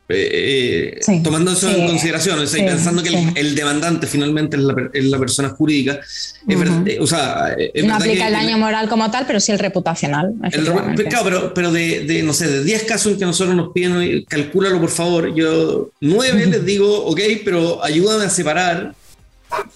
Eh, 0.10 1.02
eh, 1.06 1.22
tomando 1.22 1.52
eso 1.52 1.70
en 1.70 1.86
consideración, 1.86 2.40
pensando 2.40 3.04
que 3.04 3.10
el, 3.36 3.56
demandante 3.56 4.08
finalmente 4.08 4.56
es 4.94 5.04
la, 5.04 5.20
persona 5.20 5.50
jurídica, 5.50 6.00
eh, 6.48 6.98
o 6.98 7.06
sea, 7.06 7.54
no 7.84 7.94
aplica 7.94 8.28
el 8.28 8.34
daño 8.34 8.58
moral 8.58 8.88
como 8.88 9.12
tal, 9.12 9.26
pero 9.28 9.42
sí 9.42 9.52
el 9.52 9.60
reputacional. 9.60 10.34
claro, 10.50 11.24
pero, 11.26 11.54
pero 11.54 11.72
de, 11.74 12.22
no 12.24 12.32
sé, 12.32 12.48
de 12.48 12.64
10 12.64 12.84
casos 12.84 13.12
en 13.12 13.20
que 13.20 13.26
nosotros 13.26 13.54
nos 13.54 13.74
piden, 13.74 14.24
calcúlalo 14.30 14.80
por 14.80 14.92
favor, 14.92 15.36
yo 15.36 15.92
9 16.00 16.46
les 16.46 16.66
digo, 16.66 17.06
ok, 17.08 17.20
pero 17.44 17.84
ayúdame 17.84 18.26
a 18.26 18.30
separar 18.30 18.96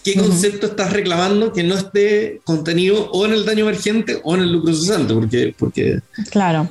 qué 0.04 0.16
concepto 0.16 0.68
estás 0.68 0.94
reclamando 0.94 1.54
que 1.54 1.64
no 1.64 1.76
esté 1.76 2.42
contenido 2.44 3.10
o 3.12 3.26
en 3.26 3.34
el 3.34 3.46
daño 3.46 3.66
emergente 3.68 4.20
o 4.24 4.36
en 4.36 4.42
el 4.42 4.52
lucro 4.52 4.74
cesante, 4.74 5.14
porque, 5.14 5.56
porque 5.58 6.00
claro. 6.30 6.68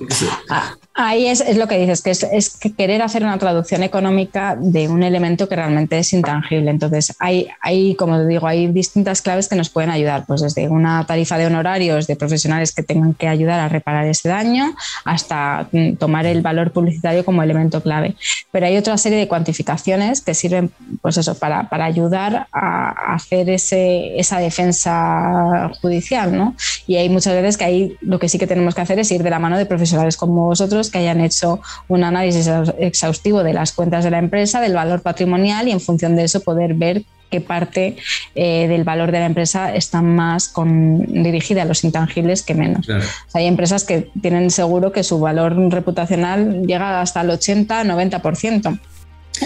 Ah, 0.49 0.77
ahí 1.03 1.27
es, 1.27 1.57
lo 1.57 1.69
que 1.69 1.79
dices, 1.79 2.03
que 2.03 2.11
es, 2.11 2.59
querer 2.77 3.03
hacer 3.03 3.23
una 3.23 3.39
traducción 3.39 3.83
económica 3.83 4.57
de 4.59 4.89
un 4.89 5.03
elemento 5.03 5.49
que 5.49 5.57
realmente 5.57 5.99
es 5.99 6.13
intangible. 6.13 6.71
Entonces, 6.71 7.15
hay, 7.19 7.49
hay, 7.61 7.95
como 7.95 8.25
digo, 8.25 8.47
hay 8.47 8.67
distintas 8.69 9.23
claves 9.23 9.49
que 9.49 9.57
nos 9.57 9.71
pueden 9.71 9.91
ayudar, 9.91 10.25
pues 10.27 10.41
desde 10.41 10.69
una 10.69 11.05
tarifa 11.07 11.39
de 11.39 11.47
honorarios 11.47 12.07
de 12.07 12.17
profesionales 12.17 12.73
que 12.73 12.83
tengan 12.83 13.15
que 13.15 13.29
ayudar 13.29 13.61
a 13.61 13.69
reparar 13.69 14.07
ese 14.07 14.29
daño, 14.29 14.75
hasta 15.05 15.69
mm, 15.73 15.95
tomar 15.95 16.27
el 16.27 16.43
valor 16.43 16.73
publicitario 16.73 17.25
como 17.25 17.43
elemento 17.43 17.83
clave. 17.83 18.17
Pero 18.51 18.67
hay 18.67 18.77
otra 18.77 18.97
serie 18.99 19.19
de 19.19 19.29
cuantificaciones 19.29 20.21
que 20.21 20.35
sirven, 20.35 20.71
pues 21.03 21.17
eso, 21.17 21.35
para, 21.37 21.69
para 21.69 21.85
ayudar 21.85 22.47
a 22.53 23.15
hacer 23.15 23.49
ese, 23.51 24.19
esa 24.19 24.39
defensa 24.39 25.71
judicial, 25.81 26.37
¿no? 26.37 26.55
Y 26.87 26.97
hay 26.97 27.09
muchas 27.09 27.35
veces 27.35 27.57
que 27.57 27.65
ahí 27.65 27.97
lo 28.01 28.19
que 28.19 28.29
sí 28.29 28.39
que 28.39 28.47
tenemos 28.47 28.75
que 28.75 28.81
hacer 28.81 28.99
es 28.99 29.11
ir 29.11 29.23
de 29.23 29.31
la 29.31 29.39
mano 29.39 29.57
de 29.57 29.67
profesionales 29.67 30.17
como 30.17 30.47
vosotros 30.47 30.90
que 30.91 30.99
hayan 30.99 31.21
hecho 31.21 31.61
un 31.89 32.05
análisis 32.05 32.49
exhaustivo 32.79 33.43
de 33.43 33.53
las 33.53 33.73
cuentas 33.73 34.05
de 34.05 34.11
la 34.11 34.19
empresa, 34.19 34.61
del 34.61 34.75
valor 34.75 35.03
patrimonial 35.03 35.69
y 35.69 35.73
en 35.73 35.81
función 35.81 36.17
de 36.17 36.25
eso 36.25 36.41
poder 36.41 36.75
ver 36.75 37.05
qué 37.31 37.41
parte 37.41 37.97
eh, 38.35 38.67
del 38.69 38.85
valor 38.85 39.13
de 39.13 39.21
la 39.21 39.27
empresa 39.27 39.75
está 39.75 40.03
más 40.03 40.49
con, 40.49 41.07
dirigida 41.07 41.63
a 41.63 41.65
los 41.65 41.85
intangibles 41.85 42.43
que 42.43 42.55
menos. 42.55 42.89
hay 43.33 43.47
empresas 43.47 43.85
que 43.85 44.11
tienen 44.21 44.51
seguro 44.51 44.93
que 44.93 45.05
su 45.05 45.21
valor 45.21 45.57
reputacional 45.71 46.67
llega 46.67 47.01
hasta 47.01 47.21
el 47.23 47.31
80-90%. 47.31 48.81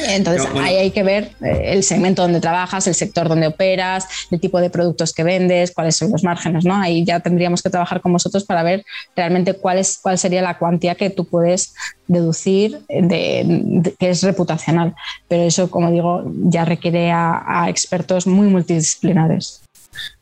Entonces 0.08 0.46
ahí 0.60 0.76
hay 0.76 0.90
que 0.90 1.02
ver 1.02 1.30
eh, 1.42 1.72
el 1.72 1.82
segmento 1.82 2.22
donde 2.22 2.40
trabajas, 2.40 2.86
el 2.86 2.94
sector 2.94 3.28
donde 3.28 3.46
operas, 3.46 4.06
el 4.30 4.40
tipo 4.40 4.60
de 4.60 4.70
productos 4.70 5.12
que 5.12 5.24
vendes, 5.24 5.72
cuáles 5.72 5.96
son 5.96 6.10
los 6.10 6.24
márgenes, 6.24 6.64
¿no? 6.64 6.74
Ahí 6.74 7.04
ya 7.04 7.20
tendríamos 7.20 7.62
que 7.62 7.70
trabajar 7.70 8.00
con 8.00 8.12
vosotros 8.12 8.44
para 8.44 8.62
ver 8.62 8.84
realmente 9.16 9.54
cuál, 9.54 9.78
es, 9.78 9.98
cuál 9.98 10.18
sería 10.18 10.42
la 10.42 10.58
cuantía 10.58 10.94
que 10.94 11.10
tú 11.10 11.24
puedes 11.24 11.74
deducir 12.06 12.80
de, 12.88 13.94
que 13.98 14.10
es 14.10 14.22
reputacional. 14.22 14.94
Pero 15.28 15.42
eso, 15.42 15.70
como 15.70 15.90
digo, 15.90 16.24
ya 16.44 16.64
requiere 16.64 17.10
a 17.12 17.66
expertos 17.68 18.26
muy 18.26 18.48
multidisciplinares. 18.48 19.63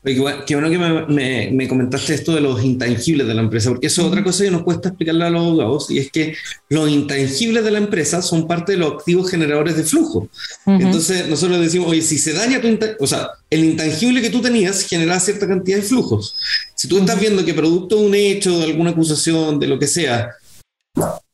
Qué 0.03 0.55
bueno 0.55 0.69
que 0.69 0.77
me, 0.77 1.51
me, 1.51 1.67
comentaste 1.67 2.13
esto 2.13 2.35
de 2.35 2.41
los 2.41 2.63
intangibles 2.63 3.25
de 3.25 3.33
la 3.33 3.41
empresa, 3.41 3.69
porque 3.69 3.87
eso 3.87 4.01
es 4.01 4.07
otra 4.07 4.23
cosa 4.23 4.43
que 4.43 4.51
nos 4.51 4.63
cuesta 4.63 4.89
explicarle 4.89 5.25
a 5.25 5.29
los 5.29 5.41
abogados, 5.41 5.91
y 5.91 5.99
es 5.99 6.11
que 6.11 6.35
los 6.69 6.89
intangibles 6.89 7.63
de 7.63 7.71
la 7.71 7.77
empresa 7.77 8.21
son 8.21 8.47
parte 8.47 8.73
de 8.73 8.79
los 8.79 8.93
activos 8.93 9.31
generadores 9.31 9.77
de 9.77 9.83
flujo. 9.83 10.27
Entonces, 10.65 11.27
nosotros 11.29 11.59
decimos, 11.61 11.87
oye, 11.89 12.01
si 12.01 12.17
se 12.17 12.33
daña 12.33 12.59
tu 12.59 12.67
o 12.99 13.07
sea, 13.07 13.29
el 13.49 13.63
intangible 13.63 14.21
que 14.21 14.29
tú 14.29 14.41
tenías 14.41 14.85
genera 14.85 15.19
cierta 15.19 15.47
cantidad 15.47 15.77
de 15.77 15.83
flujos. 15.83 16.35
Si 16.75 16.87
tú 16.87 16.97
estás 16.97 17.19
viendo 17.19 17.45
que 17.45 17.53
producto 17.53 17.97
de 17.97 18.05
un 18.05 18.15
hecho, 18.15 18.59
de 18.59 18.65
alguna 18.65 18.91
acusación, 18.91 19.59
de 19.59 19.67
lo 19.67 19.79
que 19.79 19.87
sea, 19.87 20.31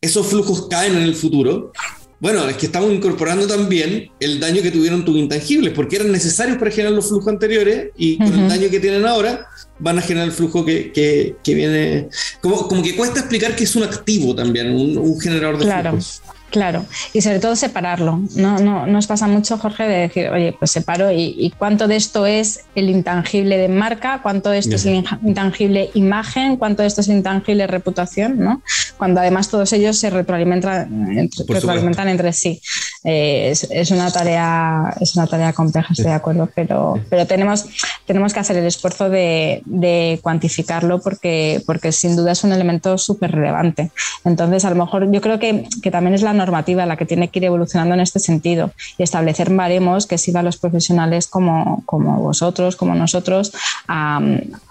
esos 0.01 0.27
flujos 0.27 0.67
caen 0.67 0.95
en 0.95 1.03
el 1.03 1.15
futuro, 1.15 1.71
bueno, 2.19 2.47
es 2.49 2.57
que 2.57 2.65
estamos 2.65 2.91
incorporando 2.91 3.47
también 3.47 4.11
el 4.19 4.39
daño 4.39 4.61
que 4.61 4.71
tuvieron 4.71 5.05
tus 5.05 5.17
intangibles, 5.17 5.73
porque 5.73 5.95
eran 5.95 6.11
necesarios 6.11 6.57
para 6.57 6.69
generar 6.69 6.93
los 6.93 7.07
flujos 7.07 7.29
anteriores 7.29 7.91
y 7.97 8.17
con 8.17 8.27
el 8.27 8.49
daño 8.49 8.69
que 8.69 8.79
tienen 8.79 9.05
ahora 9.05 9.47
van 9.79 9.97
a 9.97 10.01
generar 10.01 10.27
el 10.27 10.33
flujo 10.33 10.65
que, 10.65 10.91
que, 10.91 11.53
viene. 11.53 12.09
Como, 12.41 12.67
como, 12.67 12.83
que 12.83 12.95
cuesta 12.95 13.21
explicar 13.21 13.55
que 13.55 13.63
es 13.63 13.75
un 13.75 13.83
activo 13.83 14.35
también, 14.35 14.71
un, 14.71 15.19
generador 15.19 15.57
de 15.57 15.65
claro. 15.65 15.91
flujos. 15.91 16.21
Claro, 16.51 16.85
y 17.13 17.21
sobre 17.21 17.39
todo 17.39 17.55
separarlo. 17.55 18.21
No, 18.35 18.57
no 18.59 18.87
nos 18.87 19.07
pasa 19.07 19.27
mucho, 19.27 19.57
Jorge, 19.57 19.83
de 19.83 19.97
decir, 19.97 20.29
oye, 20.29 20.55
pues 20.57 20.71
separo 20.71 21.11
y, 21.11 21.53
cuánto 21.57 21.87
de 21.87 21.95
esto 21.95 22.25
es 22.25 22.65
el 22.75 22.89
intangible 22.89 23.57
de 23.57 23.67
marca, 23.67 24.21
cuánto 24.21 24.49
de 24.49 24.57
esto 24.59 24.75
es 24.75 24.85
el 24.85 25.05
intangible 25.23 25.89
imagen, 25.93 26.57
cuánto 26.57 26.81
de 26.81 26.87
esto 26.87 27.01
es 27.01 27.07
intangible 27.07 27.67
reputación, 27.67 28.39
¿no? 28.39 28.61
Cuando 28.97 29.19
además 29.19 29.49
todos 29.49 29.71
ellos 29.73 29.97
se 29.97 30.09
retroalimentan, 30.09 31.17
entre, 31.17 31.45
retroalimentan 31.47 32.09
entre 32.09 32.33
sí. 32.33 32.61
eh, 33.03 33.51
es, 33.51 33.91
una 33.91 34.11
tarea, 34.11 34.95
es 34.99 35.15
una 35.15 35.27
tarea 35.27 35.53
compleja, 35.53 35.89
estoy 35.91 36.07
de 36.07 36.13
acuerdo, 36.13 36.49
pero, 36.55 36.99
pero 37.09 37.27
tenemos, 37.27 37.65
tenemos 38.05 38.33
que 38.33 38.39
hacer 38.39 38.57
el 38.57 38.65
esfuerzo 38.65 39.09
de, 39.09 39.61
de 39.65 40.19
cuantificarlo 40.21 40.99
porque, 40.99 41.61
porque 41.65 41.91
sin 41.91 42.15
duda 42.15 42.31
es 42.31 42.43
un 42.43 42.51
elemento 42.51 42.97
súper 42.97 43.31
relevante. 43.31 43.91
Entonces, 44.25 44.65
a 44.65 44.69
lo 44.69 44.75
mejor 44.75 45.11
yo 45.11 45.21
creo 45.21 45.39
que, 45.39 45.67
que, 45.81 45.91
también 45.91 46.13
es 46.13 46.21
la 46.21 46.33
normativa 46.39 46.85
la 46.85 46.97
que 46.97 47.05
tiene 47.05 47.27
que 47.27 47.39
ir 47.39 47.45
evolucionando 47.45 47.93
en 47.93 48.01
este 48.01 48.19
sentido 48.19 48.71
y 48.97 49.03
establecer 49.03 49.53
baremos 49.53 50.07
que 50.07 50.17
sirvan 50.17 50.39
a 50.39 50.43
los 50.43 50.57
profesionales 50.57 51.27
como, 51.27 51.83
como 51.85 52.19
vosotros, 52.19 52.75
como 52.75 52.95
nosotros, 52.95 53.51
a, 53.87 54.19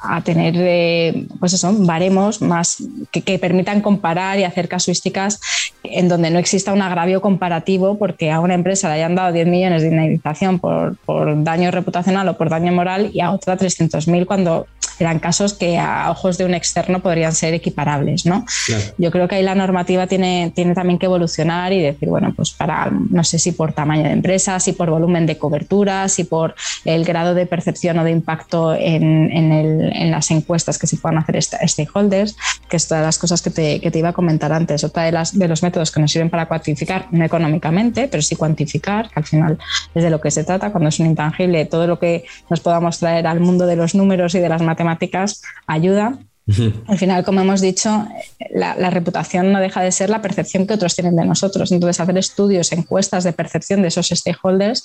a 0.02 0.20
tener 0.22 0.54
eh, 0.57 1.26
pues 1.38 1.52
eso, 1.52 1.72
baremos 1.78 2.40
más 2.42 2.83
que, 3.12 3.22
que 3.22 3.38
permitan 3.38 3.81
comparar 3.81 4.38
y 4.38 4.44
hacer 4.44 4.68
casuísticas 4.68 5.40
en 5.85 6.09
donde 6.09 6.31
no 6.31 6.38
exista 6.38 6.72
un 6.72 6.83
agravio 6.83 7.20
comparativo 7.20 7.98
porque 7.98 8.31
a 8.31 8.40
una 8.40 8.54
empresa 8.54 8.88
le 8.88 8.94
hayan 8.94 9.14
dado 9.14 9.33
10 9.33 9.46
millones 9.46 9.83
de 9.83 9.88
indemnización 9.88 10.59
por, 10.59 10.96
por 11.04 11.42
daño 11.44 11.70
reputacional 11.70 12.28
o 12.28 12.37
por 12.37 12.48
daño 12.50 12.72
moral 12.72 13.11
y 13.12 13.20
a 13.20 13.31
otra 13.31 13.57
300.000 13.57 14.26
cuando 14.26 14.66
eran 14.98 15.18
casos 15.18 15.54
que 15.54 15.78
a 15.78 16.11
ojos 16.11 16.38
de 16.38 16.44
un 16.44 16.54
externo 16.54 17.00
podrían 17.00 17.33
ser 17.33 17.54
equiparables. 17.54 18.26
¿no? 18.26 18.44
Yo 18.96 19.11
creo 19.11 19.28
que 19.28 19.37
ahí 19.37 19.42
la 19.42 19.54
normativa 19.54 20.07
tiene, 20.07 20.52
tiene 20.54 20.74
también 20.74 20.98
que 20.98 21.07
evolucionar 21.07 21.57
y 21.72 21.82
decir, 21.82 22.08
bueno, 22.08 22.32
pues 22.34 22.50
para, 22.52 22.90
no 22.90 23.24
sé 23.24 23.38
si 23.38 23.52
por 23.52 23.72
tamaño 23.72 24.04
de 24.04 24.12
empresa, 24.12 24.60
si 24.60 24.72
por 24.72 24.90
volumen 24.90 25.26
de 25.26 25.38
cobertura, 25.38 26.08
si 26.08 26.24
por 26.24 26.54
el 26.84 27.04
grado 27.04 27.34
de 27.34 27.46
percepción 27.46 27.98
o 27.98 28.04
de 28.04 28.10
impacto 28.10 28.74
en, 28.74 29.30
en, 29.30 30.10
las 30.10 30.30
encuestas 30.30 30.78
que 30.78 30.86
se 30.86 30.96
puedan 30.96 31.18
hacer 31.18 31.42
stakeholders, 31.42 32.36
que 32.68 32.76
es 32.76 32.88
todas 32.88 33.04
las 33.04 33.18
cosas 33.18 33.42
que 33.42 33.50
te, 33.50 33.80
que 33.80 33.90
te 33.90 33.98
iba 33.98 34.10
a 34.10 34.12
comentar 34.12 34.52
antes. 34.52 34.84
Otra 34.84 35.04
de, 35.04 35.12
las, 35.12 35.38
de 35.38 35.48
los 35.48 35.62
métodos 35.62 35.90
que 35.90 36.00
nos 36.00 36.12
sirven 36.12 36.30
para 36.30 36.46
cuantificar, 36.46 37.06
no 37.10 37.24
económicamente, 37.24 38.08
pero 38.08 38.22
sí 38.22 38.36
cuantificar, 38.36 39.10
que 39.10 39.20
al 39.20 39.24
final 39.24 39.58
es 39.94 40.02
de 40.02 40.10
lo 40.10 40.20
que 40.20 40.30
se 40.30 40.44
trata 40.44 40.70
cuando 40.70 40.88
es 40.88 40.98
un 41.00 41.06
intangible, 41.06 41.64
todo 41.66 41.86
lo 41.86 41.98
que 41.98 42.24
nos 42.48 42.60
podamos 42.60 42.98
traer 42.98 43.26
al 43.26 43.40
mundo 43.40 43.66
de 43.66 43.76
los 43.76 43.94
números 43.94 44.34
y 44.34 44.40
de 44.40 44.48
las 44.48 44.62
matemáticas 44.62 45.42
ayuda. 45.66 46.18
Al 46.87 46.98
final, 46.98 47.24
como 47.24 47.42
hemos 47.42 47.61
dicho, 47.61 48.08
la, 48.50 48.90
reputación 48.90 49.52
no 49.52 49.61
deja 49.61 49.82
de 49.82 49.92
ser 49.92 50.08
la 50.08 50.22
percepción 50.22 50.66
que 50.66 50.74
otros 50.74 50.94
tienen 50.94 51.14
de 51.14 51.24
nosotros. 51.26 51.70
Entonces, 51.72 52.00
hacer 52.00 52.16
estudios, 52.16 52.72
encuestas 52.72 53.24
de 53.24 53.32
percepción 53.32 53.82
de 53.82 53.88
esos 53.88 54.08
stakeholders 54.08 54.84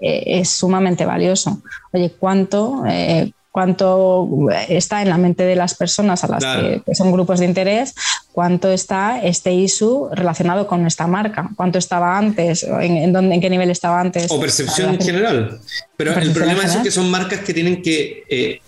eh, 0.00 0.22
es 0.26 0.50
sumamente 0.50 1.04
valioso. 1.04 1.62
Oye, 1.92 2.12
¿cuánto, 2.16 2.84
eh, 2.88 3.32
cuánto 3.50 4.28
está 4.68 5.02
en 5.02 5.08
la 5.08 5.18
mente 5.18 5.42
de 5.42 5.56
las 5.56 5.74
personas 5.74 6.22
a 6.22 6.28
las 6.28 6.44
que, 6.86 6.94
son 6.94 7.10
grupos 7.10 7.40
de 7.40 7.46
interés, 7.46 7.92
cuánto 8.30 8.70
está 8.70 9.20
este 9.20 9.52
ISU 9.52 10.10
relacionado 10.12 10.68
con 10.68 10.86
esta 10.86 11.08
marca, 11.08 11.50
cuánto 11.56 11.78
estaba 11.78 12.16
antes, 12.16 12.62
en, 12.62 12.98
en, 12.98 13.12
dónde, 13.12 13.34
en 13.34 13.40
qué 13.40 13.50
nivel 13.50 13.70
estaba 13.70 14.00
antes. 14.00 14.30
O 14.30 14.38
percepción 14.38 14.90
en 14.90 15.00
general. 15.00 15.60
Pero 15.96 16.16
el 16.16 16.30
problema 16.30 16.62
es 16.62 16.76
que 16.76 16.92
son 16.92 17.10
marcas 17.10 17.40
que 17.40 17.52
tienen 17.52 17.82
que 17.82 18.22
eh, 18.28 18.60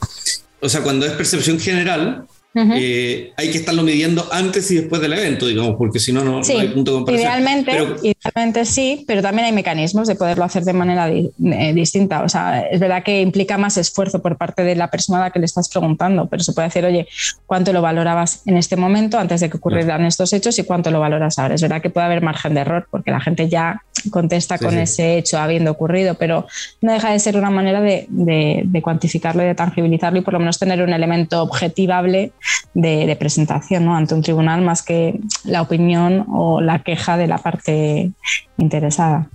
o 0.64 0.68
sea, 0.68 0.80
cuando 0.80 1.04
es 1.04 1.12
percepción 1.12 1.58
general, 1.58 2.24
eh, 2.54 3.32
hay 3.36 3.50
que 3.50 3.58
estarlo 3.58 3.82
midiendo 3.82 4.28
antes 4.30 4.70
y 4.70 4.76
después 4.76 5.00
del 5.00 5.14
evento, 5.14 5.46
digamos, 5.46 5.76
porque 5.76 5.98
si 5.98 6.12
no, 6.12 6.22
no, 6.22 6.38
hay 6.38 6.68
punto 6.68 6.90
de 6.90 6.96
comparación. 6.96 7.30
Idealmente, 7.30 7.72
idealmente 8.02 8.64
sí, 8.66 9.04
pero 9.06 9.22
también 9.22 9.46
hay 9.46 9.52
mecanismos 9.52 10.06
de 10.06 10.16
poderlo 10.16 10.44
hacer 10.44 10.64
de 10.64 10.72
manera 10.72 11.08
eh, 11.10 11.72
distinta. 11.74 12.22
O 12.22 12.28
sea, 12.28 12.60
es 12.60 12.78
verdad 12.78 13.02
que 13.02 13.22
implica 13.22 13.56
más 13.56 13.78
esfuerzo 13.78 14.20
por 14.20 14.36
parte 14.36 14.62
de 14.64 14.76
la 14.76 14.90
persona 14.90 15.18
a 15.18 15.22
la 15.22 15.30
que 15.30 15.38
le 15.38 15.46
estás 15.46 15.68
preguntando, 15.68 16.26
pero 16.26 16.42
se 16.42 16.52
puede 16.52 16.68
decir, 16.68 16.84
oye, 16.84 17.06
¿cuánto 17.46 17.72
lo 17.72 17.80
valorabas 17.80 18.42
en 18.46 18.56
este 18.56 18.76
momento 18.76 19.18
antes 19.18 19.40
de 19.40 19.48
que 19.48 19.56
ocurrieran 19.56 20.04
estos 20.04 20.32
hechos 20.32 20.58
y 20.58 20.64
cuánto 20.64 20.90
lo 20.90 21.00
valoras 21.00 21.38
ahora? 21.38 21.54
Es 21.54 21.62
verdad 21.62 21.80
que 21.80 21.90
puede 21.90 22.06
haber 22.06 22.22
margen 22.22 22.54
de 22.54 22.60
error 22.60 22.86
porque 22.90 23.10
la 23.10 23.20
gente 23.20 23.48
ya 23.48 23.82
contesta 24.10 24.58
con 24.58 24.76
ese 24.76 25.16
hecho 25.16 25.38
habiendo 25.38 25.70
ocurrido, 25.70 26.14
pero 26.14 26.46
no 26.80 26.92
deja 26.92 27.12
de 27.12 27.18
ser 27.18 27.36
una 27.36 27.50
manera 27.50 27.80
de, 27.80 28.06
de 28.08 28.82
cuantificarlo 28.82 29.42
y 29.42 29.46
de 29.46 29.54
tangibilizarlo 29.54 30.18
y 30.18 30.22
por 30.22 30.34
lo 30.34 30.40
menos 30.40 30.58
tener 30.58 30.82
un 30.82 30.92
elemento 30.92 31.42
objetivable 31.42 32.32
de, 32.74 33.16
presentación 33.18 33.88
ante 33.88 34.14
un 34.14 34.22
tribunal 34.22 34.62
más 34.62 34.82
que 34.82 35.20
la 35.44 35.62
opinión 35.62 36.24
o 36.28 36.60
la 36.60 36.82
queja 36.82 37.16
de 37.16 37.26
la 37.26 37.38
parte 37.38 38.10
interesada. 38.58 39.28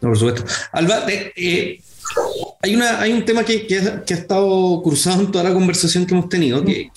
por 0.00 0.16
supuesto. 0.16 0.44
Alba, 0.72 1.04
eh, 1.08 1.80
hay, 2.62 2.74
una, 2.74 3.00
hay 3.00 3.12
un 3.12 3.24
tema 3.24 3.44
que, 3.44 3.66
que, 3.66 3.78
ha, 3.78 4.02
estado 4.06 4.82
cruzado 4.82 5.22
en 5.22 5.30
toda 5.30 5.44
la 5.44 5.54
conversación 5.54 6.06
que 6.06 6.14
hemos 6.14 6.28
tenido, 6.28 6.64
que, 6.64 6.90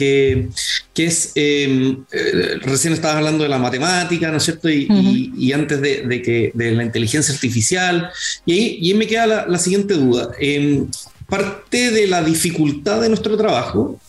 que, 0.93 1.05
es, 1.05 1.31
em, 1.35 2.03
eh, 2.11 2.57
recién 2.61 2.93
estabas 2.93 3.17
hablando 3.17 3.43
de 3.43 3.49
la 3.49 3.59
matemática, 3.59 4.29
¿no 4.31 4.37
es 4.37 4.43
cierto? 4.43 4.69
Y, 4.69 5.31
y, 5.37 5.53
antes 5.53 5.81
de, 5.81 6.05
de, 6.07 6.21
que, 6.21 6.51
de 6.53 6.71
la 6.71 6.83
inteligencia 6.83 7.33
artificial. 7.33 8.09
Y 8.45 8.53
ahí, 8.53 8.77
y 8.81 8.93
me 8.95 9.07
queda 9.07 9.27
la, 9.27 9.47
la 9.47 9.57
siguiente 9.57 9.93
duda. 9.93 10.31
Em, 10.39 10.87
parte 11.27 11.91
de 11.91 12.07
la 12.07 12.21
dificultad 12.21 13.01
de 13.01 13.09
nuestro 13.09 13.37
trabajo 13.37 13.99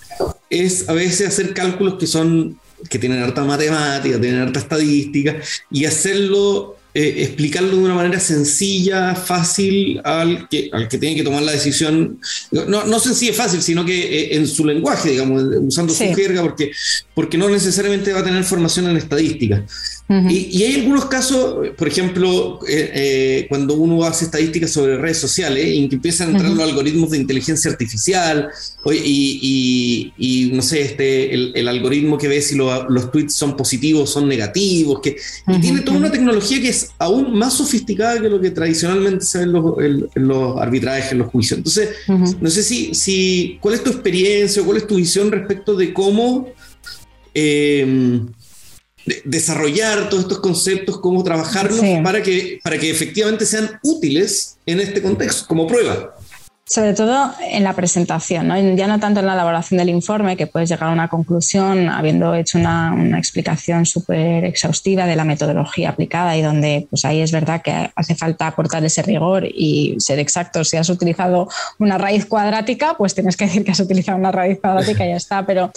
es 0.50 0.88
a 0.88 0.92
veces 0.92 1.28
hacer 1.28 1.54
cálculos 1.54 1.94
que 1.98 2.06
son 2.06 2.58
que 2.88 2.98
tienen 2.98 3.22
harta 3.22 3.44
matemática, 3.44 4.20
tienen 4.20 4.42
harta 4.42 4.60
estadística, 4.60 5.36
y 5.70 5.84
hacerlo, 5.84 6.76
eh, 6.92 7.14
explicarlo 7.18 7.70
de 7.70 7.82
una 7.82 7.94
manera 7.94 8.20
sencilla, 8.20 9.14
fácil 9.14 10.00
al 10.04 10.48
que, 10.48 10.68
al 10.72 10.88
que 10.88 10.98
tiene 10.98 11.16
que 11.16 11.22
tomar 11.22 11.42
la 11.42 11.52
decisión, 11.52 12.20
no, 12.50 12.84
no 12.84 12.98
sencilla 13.00 13.32
y 13.32 13.34
fácil, 13.34 13.62
sino 13.62 13.84
que 13.84 13.94
eh, 13.94 14.36
en 14.36 14.46
su 14.46 14.64
lenguaje, 14.64 15.10
digamos, 15.10 15.42
usando 15.60 15.94
su 15.94 16.04
jerga, 16.14 16.42
porque, 16.42 16.72
porque 17.14 17.38
no 17.38 17.48
necesariamente 17.48 18.12
va 18.12 18.20
a 18.20 18.24
tener 18.24 18.44
formación 18.44 18.88
en 18.90 18.96
estadística 18.96 19.64
y, 20.06 20.62
hay 20.62 20.74
algunos 20.80 21.06
casos, 21.06 21.70
por 21.78 21.88
ejemplo, 21.88 22.60
eh, 22.68 22.90
eh, 22.94 23.46
cuando 23.48 23.72
uno 23.72 24.04
hace 24.04 24.26
estadísticas 24.26 24.70
sobre 24.70 24.98
redes 24.98 25.16
sociales 25.16 25.66
y 25.66 25.88
que 25.88 25.94
empiezan 25.94 26.28
a 26.28 26.30
entrar 26.32 26.50
los 26.52 26.62
algoritmos 26.62 27.10
de 27.10 27.18
inteligencia 27.18 27.70
artificial 27.70 28.50
y, 28.92 30.12
y, 30.18 30.50
no 30.52 30.60
sé, 30.60 30.82
este, 30.82 31.32
el, 31.32 31.68
algoritmo 31.68 32.18
que 32.18 32.28
ve 32.28 32.42
si 32.42 32.54
los 32.54 33.10
tweets 33.10 33.34
son 33.34 33.56
positivos 33.56 34.02
o 34.02 34.12
son 34.12 34.28
negativos, 34.28 35.00
que 35.00 35.16
y 35.48 35.60
tiene 35.60 35.80
toda 35.80 35.96
una 35.96 36.12
tecnología 36.12 36.60
que 36.60 36.68
es 36.68 36.90
aún 36.98 37.38
más 37.38 37.54
sofisticada 37.54 38.20
que 38.20 38.28
lo 38.28 38.38
que 38.42 38.50
tradicionalmente 38.50 39.24
se 39.24 39.38
ve 39.38 39.44
en 39.44 40.28
los, 40.28 40.58
arbitrajes, 40.58 41.12
en 41.12 41.18
los 41.18 41.28
juicios. 41.28 41.58
Entonces, 41.58 41.88
no 42.08 42.50
sé 42.50 42.62
si, 42.62 42.94
si, 42.94 43.56
cuál 43.58 43.74
es 43.74 43.82
tu 43.82 43.88
experiencia 43.88 44.60
o 44.60 44.66
cuál 44.66 44.76
es 44.76 44.86
tu 44.86 44.96
visión 44.96 45.32
respecto 45.32 45.74
de 45.74 45.94
cómo... 45.94 46.50
Eh, 47.32 48.20
desarrollar 49.24 50.08
todos 50.08 50.24
estos 50.24 50.40
conceptos, 50.40 50.98
cómo 50.98 51.22
trabajarlos 51.22 51.80
para, 52.02 52.22
que, 52.22 52.60
para 52.62 52.78
que 52.78 52.90
efectivamente 52.90 53.44
sean 53.46 53.78
útiles 53.82 54.56
en 54.66 54.80
este 54.80 55.02
contexto, 55.02 55.46
como 55.46 55.66
prueba. 55.66 56.16
Sobre 56.66 56.94
todo 56.94 57.30
en 57.42 57.62
la 57.62 57.74
presentación, 57.74 58.48
¿no? 58.48 58.58
ya 58.74 58.86
no 58.86 58.98
tanto 58.98 59.20
en 59.20 59.26
la 59.26 59.34
elaboración 59.34 59.76
del 59.76 59.90
informe, 59.90 60.34
que 60.34 60.46
puedes 60.46 60.70
llegar 60.70 60.88
a 60.88 60.92
una 60.92 61.08
conclusión 61.08 61.90
habiendo 61.90 62.34
hecho 62.34 62.56
una, 62.56 63.18
explicación 63.18 63.84
súper 63.84 64.46
exhaustiva 64.46 65.04
de 65.04 65.14
la 65.14 65.24
metodología 65.24 65.90
aplicada 65.90 66.34
y 66.38 66.40
donde 66.40 66.86
pues 66.88 67.04
ahí 67.04 67.20
es 67.20 67.32
verdad 67.32 67.60
que 67.60 67.90
hace 67.94 68.14
falta 68.14 68.46
aportar 68.46 68.82
ese 68.82 69.02
rigor 69.02 69.44
y 69.44 69.96
ser 69.98 70.18
exacto. 70.18 70.64
Si 70.64 70.78
has 70.78 70.88
utilizado 70.88 71.48
una 71.78 71.98
raíz 71.98 72.24
cuadrática, 72.24 72.94
pues 72.96 73.14
tienes 73.14 73.36
que 73.36 73.44
decir 73.44 73.62
que 73.62 73.72
has 73.72 73.80
utilizado 73.80 74.16
una 74.16 74.32
raíz 74.32 74.58
cuadrática 74.58 75.04
y 75.04 75.10
ya 75.10 75.16
está. 75.16 75.44
Pero 75.44 75.70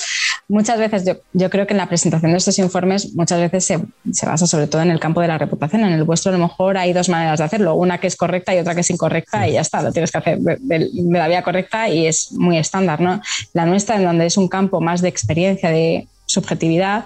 muchas 0.48 0.80
veces 0.80 1.04
yo, 1.34 1.50
creo 1.50 1.68
que 1.68 1.74
en 1.74 1.80
la 1.80 1.90
presentación 1.90 2.32
de 2.32 2.38
estos 2.38 2.60
informes 2.60 3.14
muchas 3.14 3.40
veces 3.42 3.66
se, 3.66 3.80
se, 4.14 4.26
basa 4.26 4.48
sobre 4.48 4.68
todo 4.68 4.82
en 4.82 4.92
el 4.92 5.02
campo 5.02 5.20
de 5.20 5.28
la 5.28 5.38
reputación. 5.38 5.84
En 5.84 5.92
el 5.92 6.06
vuestro 6.06 6.32
a 6.32 6.38
lo 6.38 6.48
mejor 6.48 6.78
hay 6.78 6.94
dos 6.94 7.10
maneras 7.10 7.40
de 7.40 7.46
hacerlo, 7.46 7.76
una 7.76 8.00
que 8.00 8.08
es 8.08 8.16
correcta 8.16 8.56
y 8.56 8.60
otra 8.60 8.74
que 8.74 8.82
es 8.82 8.90
incorrecta 8.90 9.48
y 9.48 9.54
ya 9.54 9.62
está, 9.62 9.82
lo 9.82 9.92
tienes 9.92 10.12
que 10.12 10.18
hacer 10.18 10.40
la 10.80 11.28
vía 11.28 11.44
correcta 11.44 11.90
y 11.90 12.08
es 12.08 12.32
muy 12.34 12.58
estándar. 12.58 13.02
¿no? 13.02 13.22
La 13.54 13.66
nuestra, 13.66 13.96
en 13.96 14.04
donde 14.04 14.26
es 14.26 14.38
un 14.38 14.48
campo 14.48 14.82
más 14.82 15.02
de 15.02 15.10
experiencia, 15.10 15.70
de 15.70 16.08
subjetividad, 16.26 17.06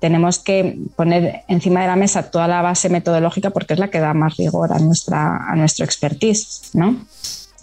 tenemos 0.00 0.38
que 0.38 0.78
poner 0.96 1.42
encima 1.48 1.82
de 1.82 1.86
la 1.86 1.96
mesa 1.96 2.30
toda 2.30 2.48
la 2.48 2.62
base 2.62 2.88
metodológica 2.88 3.50
porque 3.50 3.74
es 3.74 3.78
la 3.78 3.88
que 3.88 4.00
da 4.00 4.14
más 4.14 4.36
rigor 4.36 4.72
a, 4.72 4.78
nuestra, 4.78 5.36
a 5.48 5.54
nuestro 5.56 5.84
expertise. 5.84 6.70
¿no? 6.72 6.96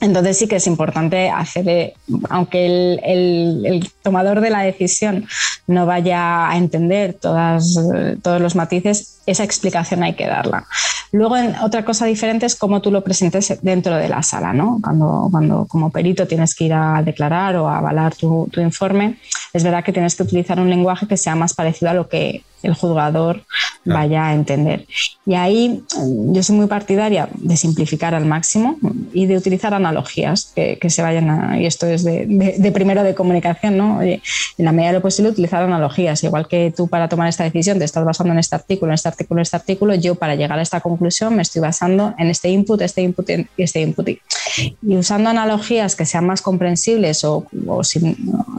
Entonces 0.01 0.37
sí 0.37 0.47
que 0.47 0.57
es 0.57 0.67
importante 0.67 1.29
hacer, 1.29 1.67
eh, 1.67 1.93
aunque 2.29 2.65
el, 3.03 3.89
tomador 4.01 4.39
de 4.39 4.49
la 4.49 4.61
decisión 4.61 5.27
no 5.67 5.85
vaya 5.85 6.49
a 6.49 6.57
entender 6.57 7.13
todas, 7.13 7.77
todos 8.21 8.41
los 8.41 8.55
matices, 8.55 9.19
esa 9.25 9.43
explicación 9.43 10.03
hay 10.03 10.13
que 10.13 10.25
darla. 10.25 10.65
Luego, 11.11 11.35
otra 11.63 11.83
cosa 11.83 12.05
diferente 12.05 12.45
es 12.45 12.55
cómo 12.55 12.81
tú 12.81 12.91
lo 12.91 13.03
presentes 13.03 13.57
dentro 13.61 13.95
de 13.95 14.07
la 14.07 14.23
sala, 14.23 14.53
¿no? 14.53 14.79
Cuando, 14.81 15.27
cuando 15.31 15.65
como 15.65 15.89
perito 15.89 16.27
tienes 16.27 16.55
que 16.55 16.65
ir 16.65 16.73
a 16.73 17.01
declarar 17.03 17.55
o 17.57 17.67
a 17.67 17.79
avalar 17.79 18.15
tu 18.15 18.49
informe, 18.57 19.17
es 19.53 19.63
verdad 19.63 19.83
que 19.83 19.93
tienes 19.93 20.15
que 20.15 20.23
utilizar 20.23 20.59
un 20.59 20.69
lenguaje 20.69 21.07
que 21.07 21.17
sea 21.17 21.35
más 21.35 21.53
parecido 21.53 21.91
a 21.91 21.93
lo 21.93 22.07
que 22.07 22.43
el 22.63 22.73
juzgador 22.73 23.43
vaya 23.85 24.27
a 24.27 24.33
entender. 24.33 24.85
Y 25.25 25.35
ahí 25.35 25.83
mm, 25.95 26.33
yo 26.33 26.43
soy 26.43 26.55
muy 26.55 26.67
partidaria 26.67 27.29
de 27.33 27.55
simplificar 27.55 28.15
al 28.15 28.25
máximo 28.25 28.77
y 29.13 29.25
de 29.25 29.37
utilizar 29.37 29.73
analogías 29.73 30.51
que, 30.55 30.77
que 30.79 30.89
se 30.89 31.01
vayan 31.01 31.29
a, 31.29 31.59
y 31.59 31.65
esto 31.65 31.87
es 31.87 32.03
de, 32.03 32.25
de, 32.27 32.71
primero 32.71 33.03
de 33.03 33.15
comunicación, 33.15 33.77
¿no? 33.77 33.99
Oye, 33.99 34.21
en 34.57 34.65
la 34.65 34.71
medida 34.71 34.89
de 34.89 34.93
lo 34.97 35.01
posible 35.01 35.31
utilizar 35.31 35.63
analogías, 35.63 36.23
igual 36.23 36.47
que 36.47 36.73
tú 36.75 36.87
para 36.87 37.07
tomar 37.07 37.29
esta 37.29 37.43
decisión 37.43 37.79
te 37.79 37.85
estás 37.85 38.03
basando 38.03 38.33
en 38.33 38.39
este 38.39 38.55
artículo, 38.55 38.91
en 38.91 38.95
este 38.95 39.07
artículo 39.07 39.19
artículo, 39.19 39.41
este 39.41 39.55
artículo, 39.57 39.95
yo 39.95 40.15
para 40.15 40.35
llegar 40.35 40.57
a 40.59 40.61
esta 40.61 40.79
conclusión 40.81 41.35
me 41.35 41.41
estoy 41.41 41.61
basando 41.61 42.13
en 42.17 42.29
este 42.29 42.49
input, 42.49 42.81
este 42.81 43.01
input 43.01 43.29
y 43.29 43.63
este 43.63 43.81
input. 43.81 44.09
Y 44.09 44.95
usando 44.95 45.29
analogías 45.29 45.95
que 45.95 46.05
sean 46.05 46.25
más 46.25 46.41
comprensibles 46.41 47.23
o, 47.23 47.45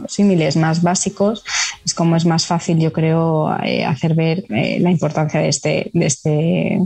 símiles 0.07 0.55
más 0.57 0.81
básicos, 0.81 1.43
es 1.85 1.93
como 1.93 2.15
es 2.15 2.25
más 2.25 2.45
fácil, 2.45 2.79
yo 2.79 2.91
creo, 2.91 3.55
eh, 3.63 3.85
hacer 3.91 4.15
ver 4.15 4.45
eh, 4.49 4.79
la 4.79 4.91
importancia 4.91 5.39
de 5.39 5.49
este, 5.49 5.91
de 5.93 6.05
este 6.05 6.79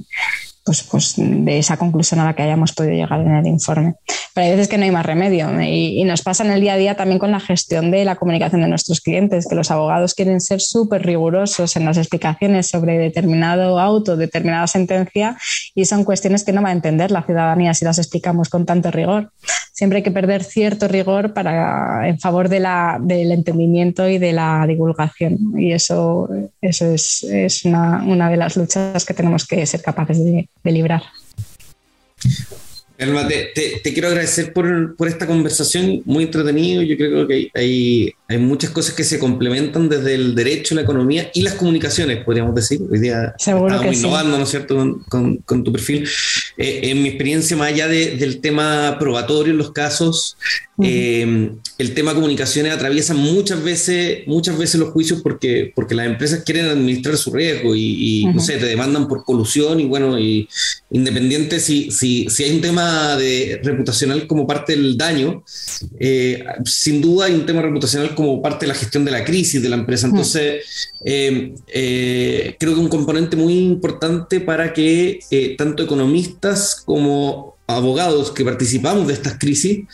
pues, 0.65 0.81
pues, 0.81 1.13
de 1.17 1.59
esa 1.59 1.77
conclusión 1.77 2.19
a 2.19 2.25
la 2.25 2.33
que 2.33 2.41
hayamos 2.41 2.73
podido 2.73 2.95
llegar 2.95 3.21
en 3.21 3.35
el 3.35 3.45
informe. 3.45 3.93
Pero 4.33 4.45
hay 4.45 4.51
veces 4.51 4.67
que 4.67 4.79
no 4.79 4.83
hay 4.83 4.89
más 4.89 5.05
remedio 5.05 5.61
y, 5.61 6.03
nos 6.05 6.23
pasa 6.23 6.43
en 6.43 6.51
el 6.51 6.59
día 6.59 6.73
a 6.73 6.77
día 6.77 6.95
también 6.95 7.19
con 7.19 7.31
la 7.31 7.39
gestión 7.39 7.91
de 7.91 8.03
la 8.03 8.15
comunicación 8.15 8.61
de 8.61 8.67
nuestros 8.67 8.99
clientes, 8.99 9.47
que 9.47 9.53
los 9.53 9.69
abogados 9.69 10.15
quieren 10.15 10.41
ser 10.41 10.61
súper 10.61 11.05
rigurosos 11.05 11.75
en 11.75 11.85
las 11.85 11.97
explicaciones 11.97 12.67
sobre 12.67 12.97
determinado 12.97 13.79
auto, 13.79 14.17
determinada 14.17 14.65
sentencia 14.65 15.37
y 15.75 15.85
son 15.85 16.03
cuestiones 16.03 16.43
que 16.43 16.51
no 16.51 16.63
va 16.63 16.69
a 16.69 16.73
entender 16.73 17.11
la 17.11 17.21
ciudadanía 17.21 17.75
si 17.75 17.85
las 17.85 17.99
explicamos 17.99 18.49
con 18.49 18.65
tanto 18.65 18.89
rigor. 18.89 19.31
Siempre 19.75 19.97
hay 19.97 20.03
que 20.03 20.11
perder 20.11 20.41
cierto 20.41 20.87
rigor 20.87 21.33
para, 21.33 22.07
en 22.07 22.17
favor 22.17 22.47
de 22.47 22.61
la, 22.61 22.97
del 23.01 23.33
entendimiento 23.33 24.07
y 24.07 24.19
de 24.19 24.31
la 24.31 24.65
divulgación 24.65 25.59
y 25.59 25.73
eso, 25.73 26.29
eso 26.61 26.85
es, 26.85 27.23
es 27.23 27.65
una, 27.65 28.01
una 28.05 28.29
de 28.29 28.37
las 28.37 28.55
luchas 28.55 29.03
que 29.03 29.13
tenemos 29.13 29.45
que 29.45 29.65
ser 29.65 29.81
capaces 29.81 30.23
de, 30.23 30.47
de 30.63 30.71
librar. 30.71 31.03
Elma, 32.97 33.27
te, 33.27 33.51
te, 33.83 33.93
quiero 33.93 34.07
agradecer 34.07 34.53
por, 34.53 34.95
por, 34.95 35.09
esta 35.09 35.27
conversación 35.27 36.01
muy 36.05 36.23
entretenido. 36.23 36.81
Yo 36.81 36.95
creo 36.95 37.27
que 37.27 37.49
hay, 37.53 38.13
hay, 38.29 38.37
muchas 38.37 38.69
cosas 38.69 38.95
que 38.95 39.03
se 39.03 39.19
complementan 39.19 39.89
desde 39.89 40.15
el 40.15 40.33
derecho, 40.33 40.75
la 40.75 40.81
economía 40.81 41.29
y 41.33 41.41
las 41.41 41.55
comunicaciones, 41.55 42.23
podríamos 42.23 42.55
decir. 42.55 42.79
Hoy 42.89 42.99
día 42.99 43.33
Seguro 43.37 43.75
estamos 43.75 43.97
innovando, 43.97 44.37
¿no 44.37 44.43
es 44.43 44.49
cierto?, 44.49 45.03
con, 45.09 45.37
con, 45.37 45.63
tu 45.63 45.73
perfil. 45.73 46.07
Eh, 46.57 46.81
en 46.83 47.03
mi 47.03 47.09
experiencia, 47.09 47.57
más 47.57 47.67
allá 47.67 47.89
de, 47.89 48.15
del 48.15 48.39
tema 48.39 48.95
probatorio 48.97 49.51
en 49.51 49.57
los 49.57 49.71
casos, 49.73 50.37
eh, 50.81 51.51
el 51.77 51.93
tema 51.93 52.13
comunicaciones 52.13 52.73
atraviesa 52.73 53.13
muchas 53.13 53.61
veces, 53.61 54.25
muchas 54.27 54.57
veces 54.57 54.79
los 54.79 54.89
juicios 54.89 55.21
porque, 55.21 55.71
porque 55.75 55.95
las 55.95 56.05
empresas 56.05 56.43
quieren 56.45 56.67
administrar 56.67 57.17
su 57.17 57.31
riesgo 57.31 57.75
y, 57.75 58.25
no 58.33 58.39
sé, 58.39 58.57
te 58.57 58.65
demandan 58.65 59.07
por 59.07 59.25
colusión 59.25 59.79
y 59.81 59.85
bueno, 59.85 60.17
y 60.17 60.47
independiente 60.91 61.59
si, 61.59 61.91
si, 61.91 62.29
si 62.29 62.43
hay 62.43 62.55
un 62.55 62.61
tema 62.61 62.84
de 63.17 63.59
reputacional 63.63 64.27
como 64.27 64.45
parte 64.45 64.75
del 64.75 64.97
daño, 64.97 65.43
eh, 65.99 66.43
sin 66.65 67.01
duda 67.01 67.25
hay 67.27 67.33
un 67.33 67.45
tema 67.45 67.61
reputacional 67.61 68.15
como 68.15 68.41
parte 68.41 68.65
de 68.65 68.73
la 68.73 68.75
gestión 68.75 69.05
de 69.05 69.11
la 69.11 69.23
crisis 69.23 69.61
de 69.61 69.69
la 69.69 69.75
empresa. 69.75 70.07
Entonces, 70.07 70.91
creo 70.99 71.55
que 72.57 72.79
un 72.79 72.89
componente 72.89 73.35
muy 73.35 73.57
importante 73.57 74.39
para 74.39 74.73
que 74.73 75.19
tanto 75.57 75.83
economistas 75.83 76.81
como 76.85 77.54
abogados 77.67 78.31
que 78.31 78.45
participamos 78.45 79.07
de 79.07 79.13
estas 79.13 79.37
crisis 79.37 79.85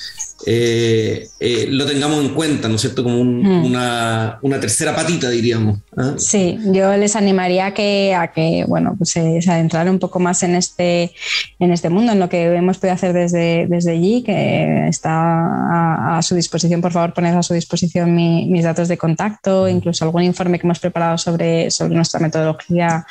eh, 0.45 1.27
eh, 1.39 1.67
lo 1.69 1.85
tengamos 1.85 2.23
en 2.23 2.33
cuenta, 2.33 2.67
¿no 2.67 2.75
es 2.75 2.81
cierto? 2.81 3.03
Como 3.03 3.23
mm. 3.23 3.65
una, 3.65 4.39
una, 4.41 4.59
tercera 4.59 4.95
patita, 4.95 5.29
diríamos. 5.29 5.79
¿ah? 5.95 6.13
Sí, 6.17 6.57
yo 6.65 6.95
les 6.97 7.15
animaría 7.15 7.67
a 7.67 7.73
que, 7.73 8.15
a 8.15 8.31
que 8.31 8.65
bueno, 8.67 8.95
pues 8.97 9.11
se, 9.11 9.41
se 9.41 9.51
adentraran 9.51 9.93
un 9.93 9.99
poco 9.99 10.19
más 10.19 10.41
en 10.43 10.55
este, 10.55 11.11
en 11.59 11.71
este 11.71 11.89
mundo, 11.89 12.11
en 12.11 12.19
lo 12.19 12.29
que 12.29 12.45
hemos 12.55 12.77
podido 12.77 12.95
hacer 12.95 13.13
desde, 13.13 13.67
desde 13.67 13.91
allí, 13.91 14.23
que 14.23 14.87
está 14.87 16.17
a, 16.17 16.21
su 16.21 16.35
disposición. 16.35 16.81
Por 16.81 16.91
favor, 16.91 17.13
poned 17.13 17.35
a 17.35 17.43
su 17.43 17.53
disposición 17.53 18.15
mis 18.15 18.63
datos 18.63 18.87
de 18.87 18.97
contacto, 18.97 19.67
incluso 19.67 20.05
algún 20.05 20.23
informe 20.23 20.59
que 20.59 20.65
hemos 20.65 20.79
preparado 20.79 21.17
sobre, 21.17 21.69
sobre 21.71 21.95
nuestra 21.95 22.19
metodología 22.19 23.05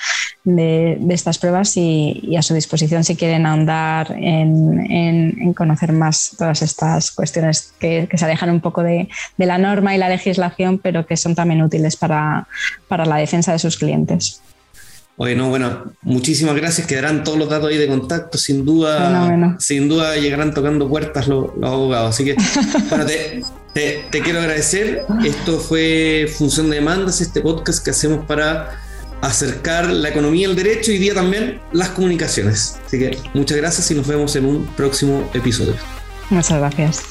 de, 0.45 0.97
de 1.01 1.15
estas 1.15 1.39
pruebas 1.39 1.77
y, 1.77 2.21
y, 2.23 2.37
a 2.37 2.43
su 2.43 2.55
disposición 2.55 3.05
si 3.05 3.15
quieren 3.15 3.47
ahondar 3.47 4.13
en, 4.13 4.50
en, 4.51 5.37
en 5.41 5.55
conocer 5.55 5.93
más 5.93 6.35
todas 6.37 6.63
estas 6.63 7.11
cuestiones 7.11 7.73
que, 7.79 8.09
se 8.13 8.25
alejan 8.25 8.51
un 8.51 8.61
poco 8.61 8.83
de, 8.83 9.09
la 9.39 9.59
norma 9.59 9.95
y 9.95 9.99
la 9.99 10.09
legislación, 10.09 10.79
pero 10.79 11.07
que 11.07 11.17
son 11.17 11.35
también 11.35 11.63
útiles 11.63 11.97
para, 11.97 12.47
la 12.89 13.17
defensa 13.17 13.53
de 13.53 13.59
sus 13.59 13.77
clientes. 13.77 14.41
Bueno, 15.17 15.51
bueno, 15.51 15.93
muchísimas 16.03 16.55
gracias. 16.57 16.87
Quedarán 16.87 17.25
todos 17.25 17.39
los 17.39 17.51
datos 17.51 17.69
ahí 17.69 17.77
de 17.77 17.89
contacto. 17.89 18.39
Sin 18.39 18.65
duda, 18.65 19.57
sin 19.59 19.89
duda 19.89 20.17
llegarán 20.17 20.55
tocando 20.55 20.89
puertas 20.89 21.29
los, 21.29 21.51
abogados. 21.63 22.15
Así 22.15 22.25
que, 22.25 22.37
bueno, 22.89 23.05
te, 23.05 23.43
te, 24.11 24.21
quiero 24.23 24.39
agradecer. 24.41 25.05
Esto 25.25 25.59
fue 25.59 26.27
Función 26.39 26.71
de 26.71 26.77
Demandas, 26.77 27.21
este 27.21 27.43
podcast 27.43 27.85
que 27.85 27.91
hacemos 27.91 28.25
para 28.25 28.81
acercar 29.23 29.91
la 29.91 30.09
economía 30.09 30.49
al 30.49 30.57
derecho 30.57 30.93
y 30.93 30.99
día 30.99 31.15
también 31.15 31.61
las 31.73 31.91
comunicaciones. 31.91 32.79
Así 32.85 32.99
que 32.99 33.19
muchas 33.35 33.57
gracias 33.57 33.91
y 33.91 33.95
nos 33.95 34.07
vemos 34.07 34.35
en 34.37 34.47
un 34.47 34.67
próximo 34.77 35.31
episodio. 35.35 35.75
Muchas 36.31 36.59
gracias. 36.59 37.03